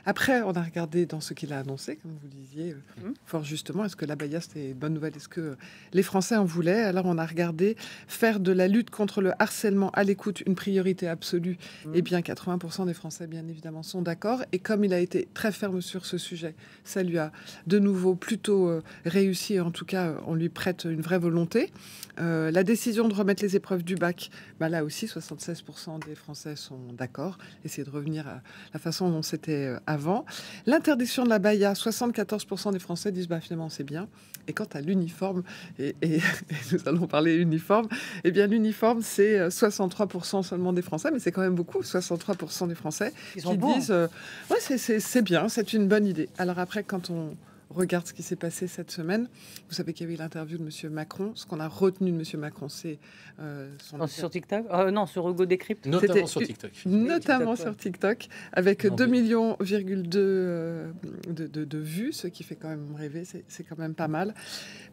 [0.05, 3.13] Après, on a regardé dans ce qu'il a annoncé, comme vous disiez euh, mmh.
[3.25, 5.17] fort justement, est-ce que la Baïa c'était une bonne nouvelle?
[5.17, 5.57] Est-ce que
[5.93, 6.83] les Français en voulaient?
[6.83, 7.77] Alors on a regardé
[8.09, 11.57] faire de la lutte contre le harcèlement à l'écoute une priorité absolue.
[11.87, 11.95] Mmh.
[11.95, 14.43] Et eh bien 80% des Français, bien évidemment, sont d'accord.
[14.53, 17.33] Et comme il a été très ferme sur ce sujet, ça lui a
[17.67, 19.61] de nouveau plutôt euh, réussi.
[19.61, 21.73] En tout cas, on lui prête une vraie volonté.
[22.21, 26.57] Euh, la décision de remettre les épreuves du bac, bah là aussi, 76% des Français
[26.57, 27.39] sont d'accord.
[27.65, 28.43] Essayer de revenir à
[28.75, 30.25] la façon dont c'était avant.
[30.67, 34.09] L'interdiction de la baya, 74% des Français disent bah, finalement c'est bien.
[34.49, 35.45] Et quant à l'uniforme,
[35.79, 35.95] et,
[36.73, 37.89] nous allons parler uniforme,
[38.25, 42.75] eh bien l'uniforme c'est 63% seulement des Français, mais c'est quand même beaucoup, 63% des
[42.75, 44.09] Français qui disent euh,
[44.51, 46.29] ouais c'est bien, c'est une bonne idée.
[46.39, 47.37] Alors après quand on
[47.73, 49.29] regarde ce qui s'est passé cette semaine.
[49.69, 50.93] Vous savez qu'il y avait l'interview de M.
[50.93, 51.33] Macron.
[51.35, 52.41] Ce qu'on a retenu de M.
[52.41, 52.99] Macron, c'est
[53.41, 54.07] euh, son...
[54.07, 54.65] sur TikTok?
[54.71, 55.87] Euh, Non, sur Hugo Décrypte.
[55.87, 56.71] Notamment sur TikTok.
[56.87, 60.91] Notamment sur TikTok, avec 2,2 millions euh,
[61.29, 63.25] de, de, de, vues, ce qui fait quand même rêver.
[63.49, 64.35] C'est quand même pas mal.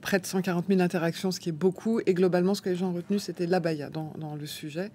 [0.02, 2.00] Près de 140 000 interactions, ce qui est beaucoup.
[2.06, 4.92] Et globalement, ce que les gens ont retenu, c'était l'abaya dans, dans le sujet.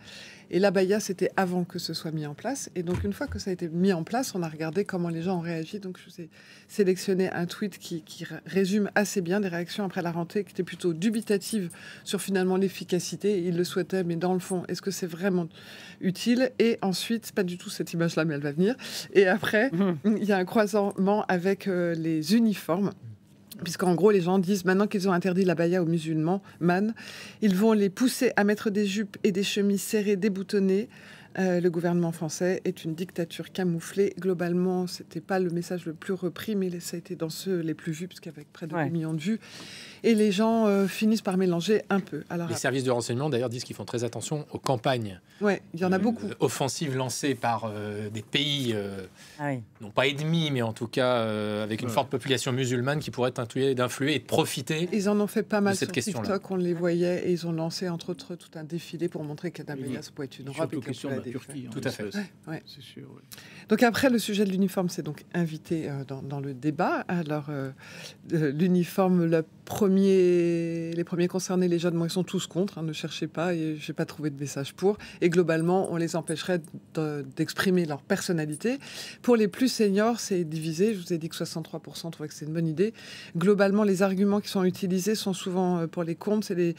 [0.51, 2.71] Et l'abaya, c'était avant que ce soit mis en place.
[2.75, 5.09] Et donc, une fois que ça a été mis en place, on a regardé comment
[5.09, 5.81] les gens ont réagi.
[5.81, 6.29] Donc, je vous ai
[6.69, 10.63] sélectionné un tweet qui, qui résume assez bien des réactions après la rentrée qui étaient
[10.63, 11.71] plutôt dubitatives
[12.05, 13.43] sur finalement l'efficacité.
[13.43, 15.49] Ils le souhaitaient, mais dans le fond, est-ce que c'est vraiment
[16.01, 16.51] utile?
[16.59, 18.75] Et ensuite, pas du tout cette image-là, mais elle va venir.
[19.13, 20.17] Et après, mmh.
[20.19, 22.91] il y a un croisement avec euh, les uniformes.
[23.63, 26.95] Puisqu'en gros, les gens disent maintenant qu'ils ont interdit la baya aux musulmans, man,
[27.41, 30.89] ils vont les pousser à mettre des jupes et des chemises serrées, déboutonnées.
[31.39, 34.15] Euh, le gouvernement français est une dictature camouflée.
[34.19, 37.75] Globalement, c'était pas le message le plus repris, mais ça a été dans ceux les
[37.75, 39.41] plus vus, puisqu'avec près de 8 millions de vues.
[40.03, 42.25] Et les gens euh, finissent par mélanger un peu.
[42.31, 45.21] Alors, les services de renseignement, d'ailleurs, disent qu'ils font très attention aux campagnes.
[45.41, 46.27] Ouais, il y en a beaucoup.
[46.27, 47.73] Euh, offensives lancées par
[48.13, 48.75] des pays,
[49.39, 51.23] ah non pas ennemis, mais en tout cas
[51.63, 54.89] avec une forte population musulmane qui pourrait d'influer et de profiter.
[54.93, 57.89] Ils en ont fait pas mal sur TikTok, on les voyait, et ils ont lancé
[57.89, 60.49] entre autres tout un défilé pour montrer qu'Adamaya, ça peut être une
[61.31, 61.69] Turquie.
[61.71, 62.11] Tout à fait.
[62.67, 63.09] C'est sûr.
[63.69, 67.05] Donc après, le sujet de l'uniforme, c'est donc invité euh, dans, le débat.
[67.09, 67.71] Alors, euh,
[68.31, 72.79] l'uniforme, le les premiers concernés, les jeunes, moi, ils sont tous contre.
[72.79, 74.99] Hein, ne cherchez pas, et je n'ai pas trouvé de message pour.
[75.21, 76.61] Et globalement, on les empêcherait
[77.37, 78.79] d'exprimer leur personnalité.
[79.23, 80.95] Pour les plus seniors, c'est divisé.
[80.95, 82.93] Je vous ai dit que 63% trouvaient que c'est une bonne idée.
[83.37, 86.75] Globalement, les arguments qui sont utilisés sont souvent euh, pour les contre, et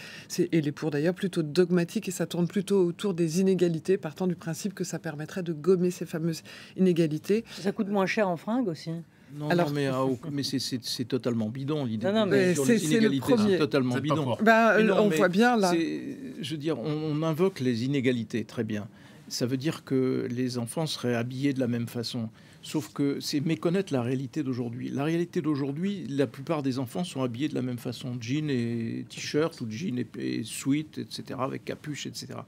[0.61, 4.73] les pour d'ailleurs, plutôt dogmatiques, et ça tourne plutôt autour des inégalités, partant du principe
[4.73, 6.43] que ça permettrait de gommer ces fameuses
[6.77, 7.45] inégalités.
[7.51, 8.91] Ça coûte moins cher en fringues aussi
[9.35, 12.09] non, Alors, mais, ah, mais c'est totalement bidon l'idée.
[12.11, 14.37] Non, mais c'est c'est totalement bidon.
[14.41, 15.73] Bah, on voit bien là.
[15.73, 18.87] Je veux dire, on, invoque les inégalités, très bien.
[19.27, 22.29] Ça veut dire que les enfants seraient habillés de la même façon.
[22.61, 24.89] Sauf que c'est méconnaître la réalité d'aujourd'hui.
[24.89, 29.05] La réalité d'aujourd'hui, la plupart des enfants sont habillés de la même façon, jean et
[29.09, 32.39] t-shirt ou jean et, et sweat, etc., avec capuche, etc.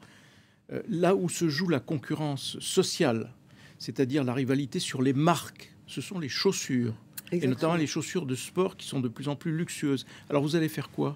[0.71, 3.31] Euh, là où se joue la concurrence sociale,
[3.79, 6.93] c'est-à-dire la rivalité sur les marques, ce sont les chaussures.
[7.31, 10.05] Et notamment les chaussures de sport qui sont de plus en plus luxueuses.
[10.29, 11.15] Alors vous allez faire quoi?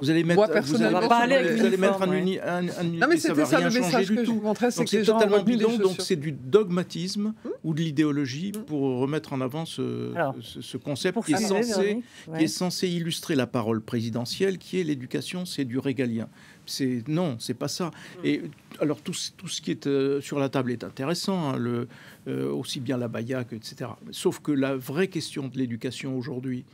[0.00, 3.16] Vous allez mettre, vous allez mettre, vous allez mettre un, uni, un, un non, mais
[3.16, 4.42] ça va rien le changer du tout.
[4.70, 9.40] c'est totalement bidon, donc c'est du dogmatisme hmm ou de l'idéologie hmm pour remettre en
[9.40, 12.02] avant ce, ce, concept qui est, censé,
[12.36, 16.28] qui est censé illustrer la parole présidentielle, qui est l'éducation, c'est du régalien.
[16.66, 17.86] C'est non, c'est pas ça.
[17.86, 18.26] Hmm.
[18.26, 18.42] Et
[18.80, 21.88] alors tout, tout ce qui est euh, sur la table est intéressant, hein, le,
[22.28, 23.90] euh, aussi bien la baïaque, etc.
[24.10, 26.64] Sauf que la vraie question de l'éducation aujourd'hui,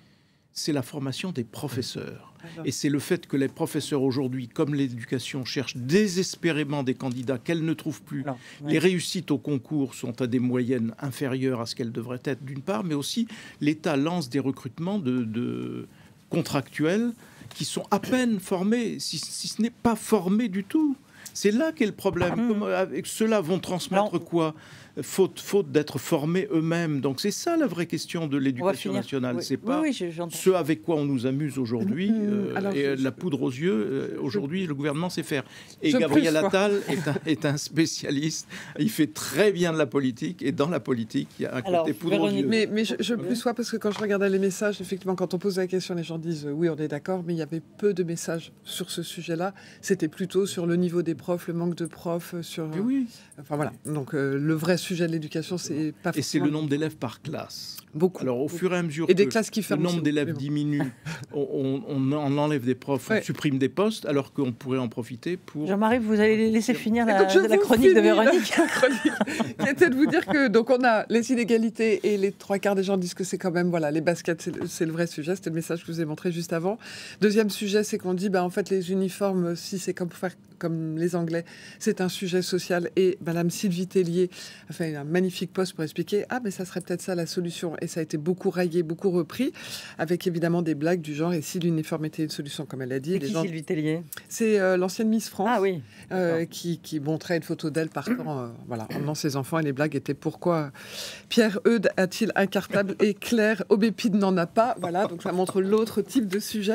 [0.55, 2.33] c'est la formation des professeurs.
[2.65, 7.65] Et c'est le fait que les professeurs aujourd'hui, comme l'éducation, cherchent désespérément des candidats qu'elles
[7.65, 8.25] ne trouvent plus.
[8.65, 12.61] Les réussites au concours sont à des moyennes inférieures à ce qu'elles devraient être, d'une
[12.61, 13.27] part, mais aussi
[13.61, 15.89] l'État lance des recrutements de,
[16.31, 17.13] contractuels
[17.55, 20.97] qui sont à peine formés, si, ce n'est pas formés du tout.
[21.33, 22.59] C'est là qu'est le problème.
[22.59, 23.03] Mmh.
[23.05, 24.55] Ceux-là vont transmettre quoi?
[25.03, 27.01] Faute, faute d'être formés eux-mêmes.
[27.01, 29.43] Donc c'est ça la vraie question de l'éducation nationale.
[29.43, 32.57] C'est pas ce avec quoi on nous amuse aujourd'hui mm, mm.
[32.57, 33.73] euh, et la poudre aux yeux.
[33.73, 35.45] Euh, aujourd'hui, le gouvernement sait faire.
[35.83, 36.81] Et Gabriel Attal
[37.27, 38.49] est un, spécialiste.
[38.79, 41.63] Il fait très bien de la politique et dans la politique, il y a un
[41.63, 42.47] côté poudre aux yeux.
[42.47, 45.35] Mais, mais je, je plus sois parce que quand je regardais les messages, effectivement, quand
[45.35, 47.63] on pose la question, les gens disent oui, on est d'accord, mais il y avait
[47.79, 49.55] peu de messages sur ce sujet-là.
[49.81, 52.69] C'était plutôt sur le niveau des profs, le manque de profs, sur.
[52.85, 53.07] oui.
[53.41, 53.73] Enfin voilà.
[53.85, 56.13] Donc euh, le vrai sujet de l'éducation, c'est pas.
[56.15, 57.79] Et c'est le nombre d'élèves par classe.
[57.95, 58.23] Beaucoup.
[58.23, 60.83] Alors au fur et à mesure et des classes qui le nombre d'élèves diminue,
[61.33, 65.67] on, on, enlève des profs, on supprime des postes, alors qu'on pourrait en profiter pour.
[65.67, 68.53] Jean-Marie, vous allez laisser finir la, la chronique de Véronique.
[69.61, 72.75] qui était de vous dire que donc on a les inégalités et les trois quarts
[72.75, 75.37] des gens disent que c'est quand même voilà les baskets, c'est le vrai sujet.
[75.37, 76.79] C'était le message que je vous ai montré juste avant.
[77.21, 80.35] Deuxième sujet, c'est qu'on dit bah en fait les uniformes, si c'est comme pour faire
[80.65, 81.45] comme les Anglais,
[81.79, 82.89] c'est un sujet social.
[82.97, 84.31] Et Madame Sylvie Tellier
[84.71, 87.77] a fait un magnifique poste pour expliquer ah mais ça serait peut-être ça la solution.
[87.83, 89.53] Et ça a été beaucoup raillé, beaucoup repris,
[89.99, 92.99] avec évidemment des blagues du genre et si l'uniformité est une solution, comme elle a
[92.99, 93.19] dit.
[93.19, 93.43] Qui gens...
[93.43, 94.03] Sylvie Tellier?
[94.27, 95.51] C'est euh, l'ancienne Miss France.
[95.53, 95.83] Ah oui.
[96.13, 99.59] Euh, qui, qui, montrait une photo d'elle partant, euh, voilà, emmenant ses enfants.
[99.59, 100.73] Et les blagues étaient pourquoi
[101.29, 104.77] Pierre Eudes a-t-il un cartable et Claire Aubépine n'en a pas.
[104.81, 106.75] Voilà, donc ça montre l'autre type de sujet.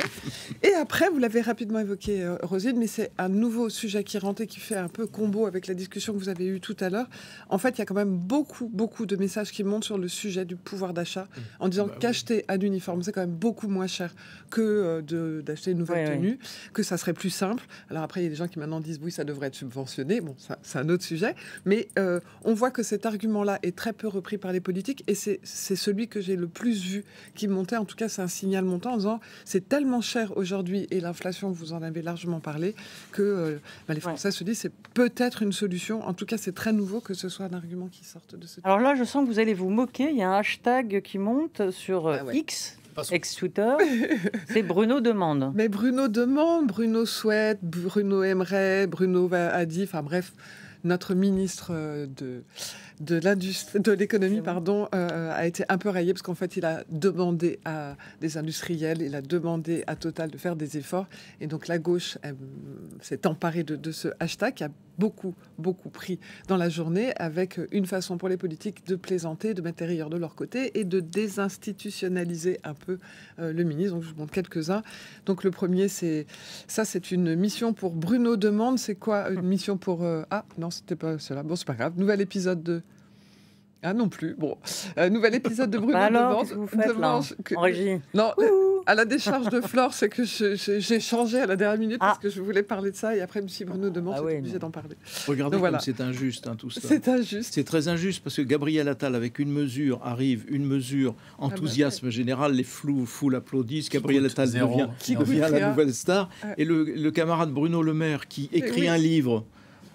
[0.62, 4.48] Et après, vous l'avez rapidement évoqué, Rosine, mais c'est un nouveau sujet qui rentre et
[4.48, 7.08] qui fait un peu combo avec la discussion que vous avez eue tout à l'heure.
[7.50, 10.08] En fait, il y a quand même beaucoup, beaucoup de messages qui montent sur le
[10.08, 11.42] sujet du pouvoir d'achat mmh.
[11.60, 14.14] en disant bah qu'acheter un uniforme, c'est quand même beaucoup moins cher
[14.50, 15.02] que
[15.42, 16.40] d'acheter une nouvelle tenue,
[16.74, 17.64] que ça serait plus simple.
[17.90, 20.22] Alors après, il y a des gens qui maintenant disent oui, ça devrait être subventionné.
[20.22, 21.36] Bon, c'est un autre sujet.
[21.66, 25.16] Mais euh, on voit que cet argument-là est très peu repris par les politiques et
[25.16, 27.04] c'est celui que j'ai le plus vu
[27.36, 27.78] qui montait.
[27.78, 31.52] En tout cas, c'est un signal montant en disant c'est tellement cher aujourd'hui et l'inflation,
[31.52, 32.76] vous en avez largement parlé,
[33.12, 36.06] que euh, bah, les Français se disent c'est peut-être une solution.
[36.08, 38.60] En tout cas, c'est très nouveau que ce soit un argument qui sorte de ce.
[38.64, 40.10] Alors là, je sens que vous allez vous moquer.
[40.10, 42.78] Il y a un hashtag qui monte sur euh, ah X
[43.12, 43.76] ex-Twitter,
[44.50, 45.54] c'est Bruno demande.
[45.56, 50.34] Mais Bruno demande, Bruno souhaite, Bruno aimerait, Bruno a dit, enfin bref,
[50.84, 51.72] notre ministre
[52.08, 52.44] de
[53.00, 56.66] de l'industrie, de l'économie, pardon, euh, a été un peu rayé parce qu'en fait, il
[56.66, 61.08] a demandé à des industriels, il a demandé à Total de faire des efforts.
[61.40, 62.18] Et donc, la gauche
[63.02, 67.86] s'est emparée de, ce hashtag qui a beaucoup, beaucoup pris dans la journée avec une
[67.86, 72.60] façon pour les politiques de plaisanter, de mettre rire de leur côté et de désinstitutionnaliser
[72.64, 73.00] un peu
[73.40, 73.94] euh, le ministre.
[73.94, 74.84] Donc, je vous montre quelques-uns.
[75.26, 76.28] Donc, le premier, c'est
[76.68, 78.78] ça, c'est une mission pour Bruno Demande.
[78.78, 80.04] C'est quoi une mission pour.
[80.04, 81.44] Euh, ah, non, c'était pas cela.
[81.44, 81.94] Bon, c'est pas grave.
[81.98, 82.82] Nouvel épisode de
[83.82, 84.36] ah non plus.
[84.38, 84.58] Bon,
[84.98, 87.56] euh, nouvel épisode de Bruno bah alors, vous faites, là, que...
[87.56, 88.34] en régie Non,
[88.86, 92.22] à la décharge de Flore, c'est que j'ai changé à la dernière minute parce ah.
[92.22, 93.48] que je voulais parler de ça et après, M.
[93.68, 94.96] Bruno demande, ah, obligé d'en parler.
[95.28, 96.82] Regardez comme c'est injuste hein, tout ça.
[96.84, 97.54] C'est injuste.
[97.54, 101.46] C'est très injuste parce que Gabriel Attal, avec une mesure, arrive, une mesure, ah, bah
[101.46, 106.30] enthousiasme général, les flous, foules applaudissent, Gabriel Attal devient, devient la nouvelle star.
[106.58, 109.46] Et le, le, camarade Bruno Le Maire qui écrit un livre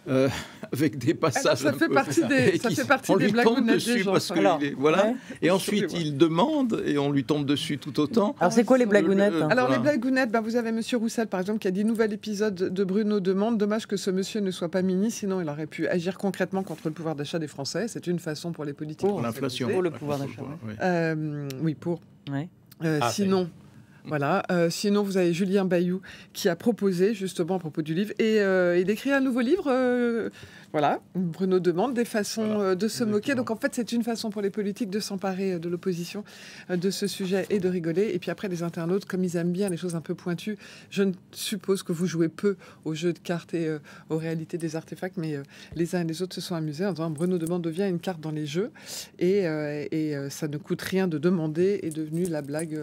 [0.09, 0.29] euh,
[0.73, 1.59] avec des passages.
[1.59, 5.15] ça, fait partie des, ça fait partie on des lui tombe dessus parce que voilà.
[5.43, 8.35] Et ensuite il demande et on lui tombe dessus tout autant.
[8.41, 11.41] Alors c'est quoi les blagounettes hein Alors les blagounettes, ben, vous avez Monsieur Roussel par
[11.41, 13.59] exemple qui a dit nouvel épisode de Bruno demande.
[13.59, 16.83] Dommage que ce monsieur ne soit pas ministre, sinon il aurait pu agir concrètement contre
[16.87, 17.87] le pouvoir d'achat des Français.
[17.89, 19.09] C'est une façon pour les politiques.
[19.09, 19.69] Pour l'inflation.
[19.69, 20.43] Pour le pouvoir d'achat.
[20.83, 22.01] Euh, oui, pour.
[22.83, 23.49] Euh, ah, sinon,
[24.05, 24.43] voilà.
[24.51, 26.03] Euh, sinon, vous avez Julien Bayou
[26.33, 30.31] qui a proposé justement à propos du livre et euh, il écrit un nouveau livre.
[30.75, 33.37] Voilà, Bruno demande des façons euh, de se moquer.
[33.37, 36.25] Donc en fait, c'est une façon pour les politiques de s'emparer euh, de l'opposition
[36.69, 38.11] euh, de ce sujet et de rigoler.
[38.13, 40.59] Et puis après, les internautes, comme ils aiment bien les choses un peu pointues,
[40.91, 43.79] je suppose que vous jouez peu aux jeux de cartes et
[44.11, 45.39] aux réalités des artefacts, mais
[45.77, 48.21] les uns et les autres se sont amusés en disant Bruno demande devient une carte
[48.21, 48.73] dans les jeux
[49.21, 49.43] et,
[49.93, 52.81] et ça ne coûte rien de demander est devenu la blague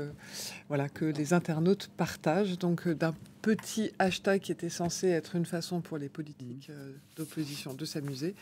[0.69, 2.57] voilà, que les internautes partagent.
[2.57, 7.73] Donc d'un petit hashtag qui était censé être une façon pour les politiques euh, d'opposition
[7.73, 8.35] de s'amuser,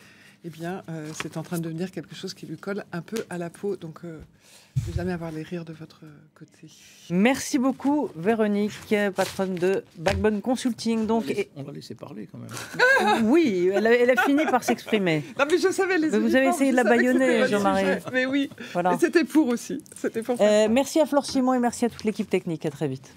[0.46, 3.26] eh bien, euh, c'est en train de devenir quelque chose qui lui colle un peu
[3.30, 3.76] à la peau.
[3.76, 4.20] Donc, euh,
[4.88, 6.72] ne jamais avoir les rires de votre côté.
[7.10, 11.08] Merci beaucoup, Véronique, patronne de Backbone Consulting.
[11.08, 11.26] Donc,
[11.58, 13.24] on va, laisser parler quand même.
[13.30, 15.26] oui, elle a, fini par s'exprimer.
[15.38, 16.08] Non, mais je savais les.
[16.08, 18.00] vous avez essayé de la baïonner, Jean-Marie.
[18.14, 18.98] Mais oui, voilà.
[18.98, 19.84] c'était pour aussi.
[19.96, 20.38] C'était pour.
[20.40, 22.66] merci à Flore Simon et merci à toute l'équipe technique.
[22.66, 23.14] À très vite.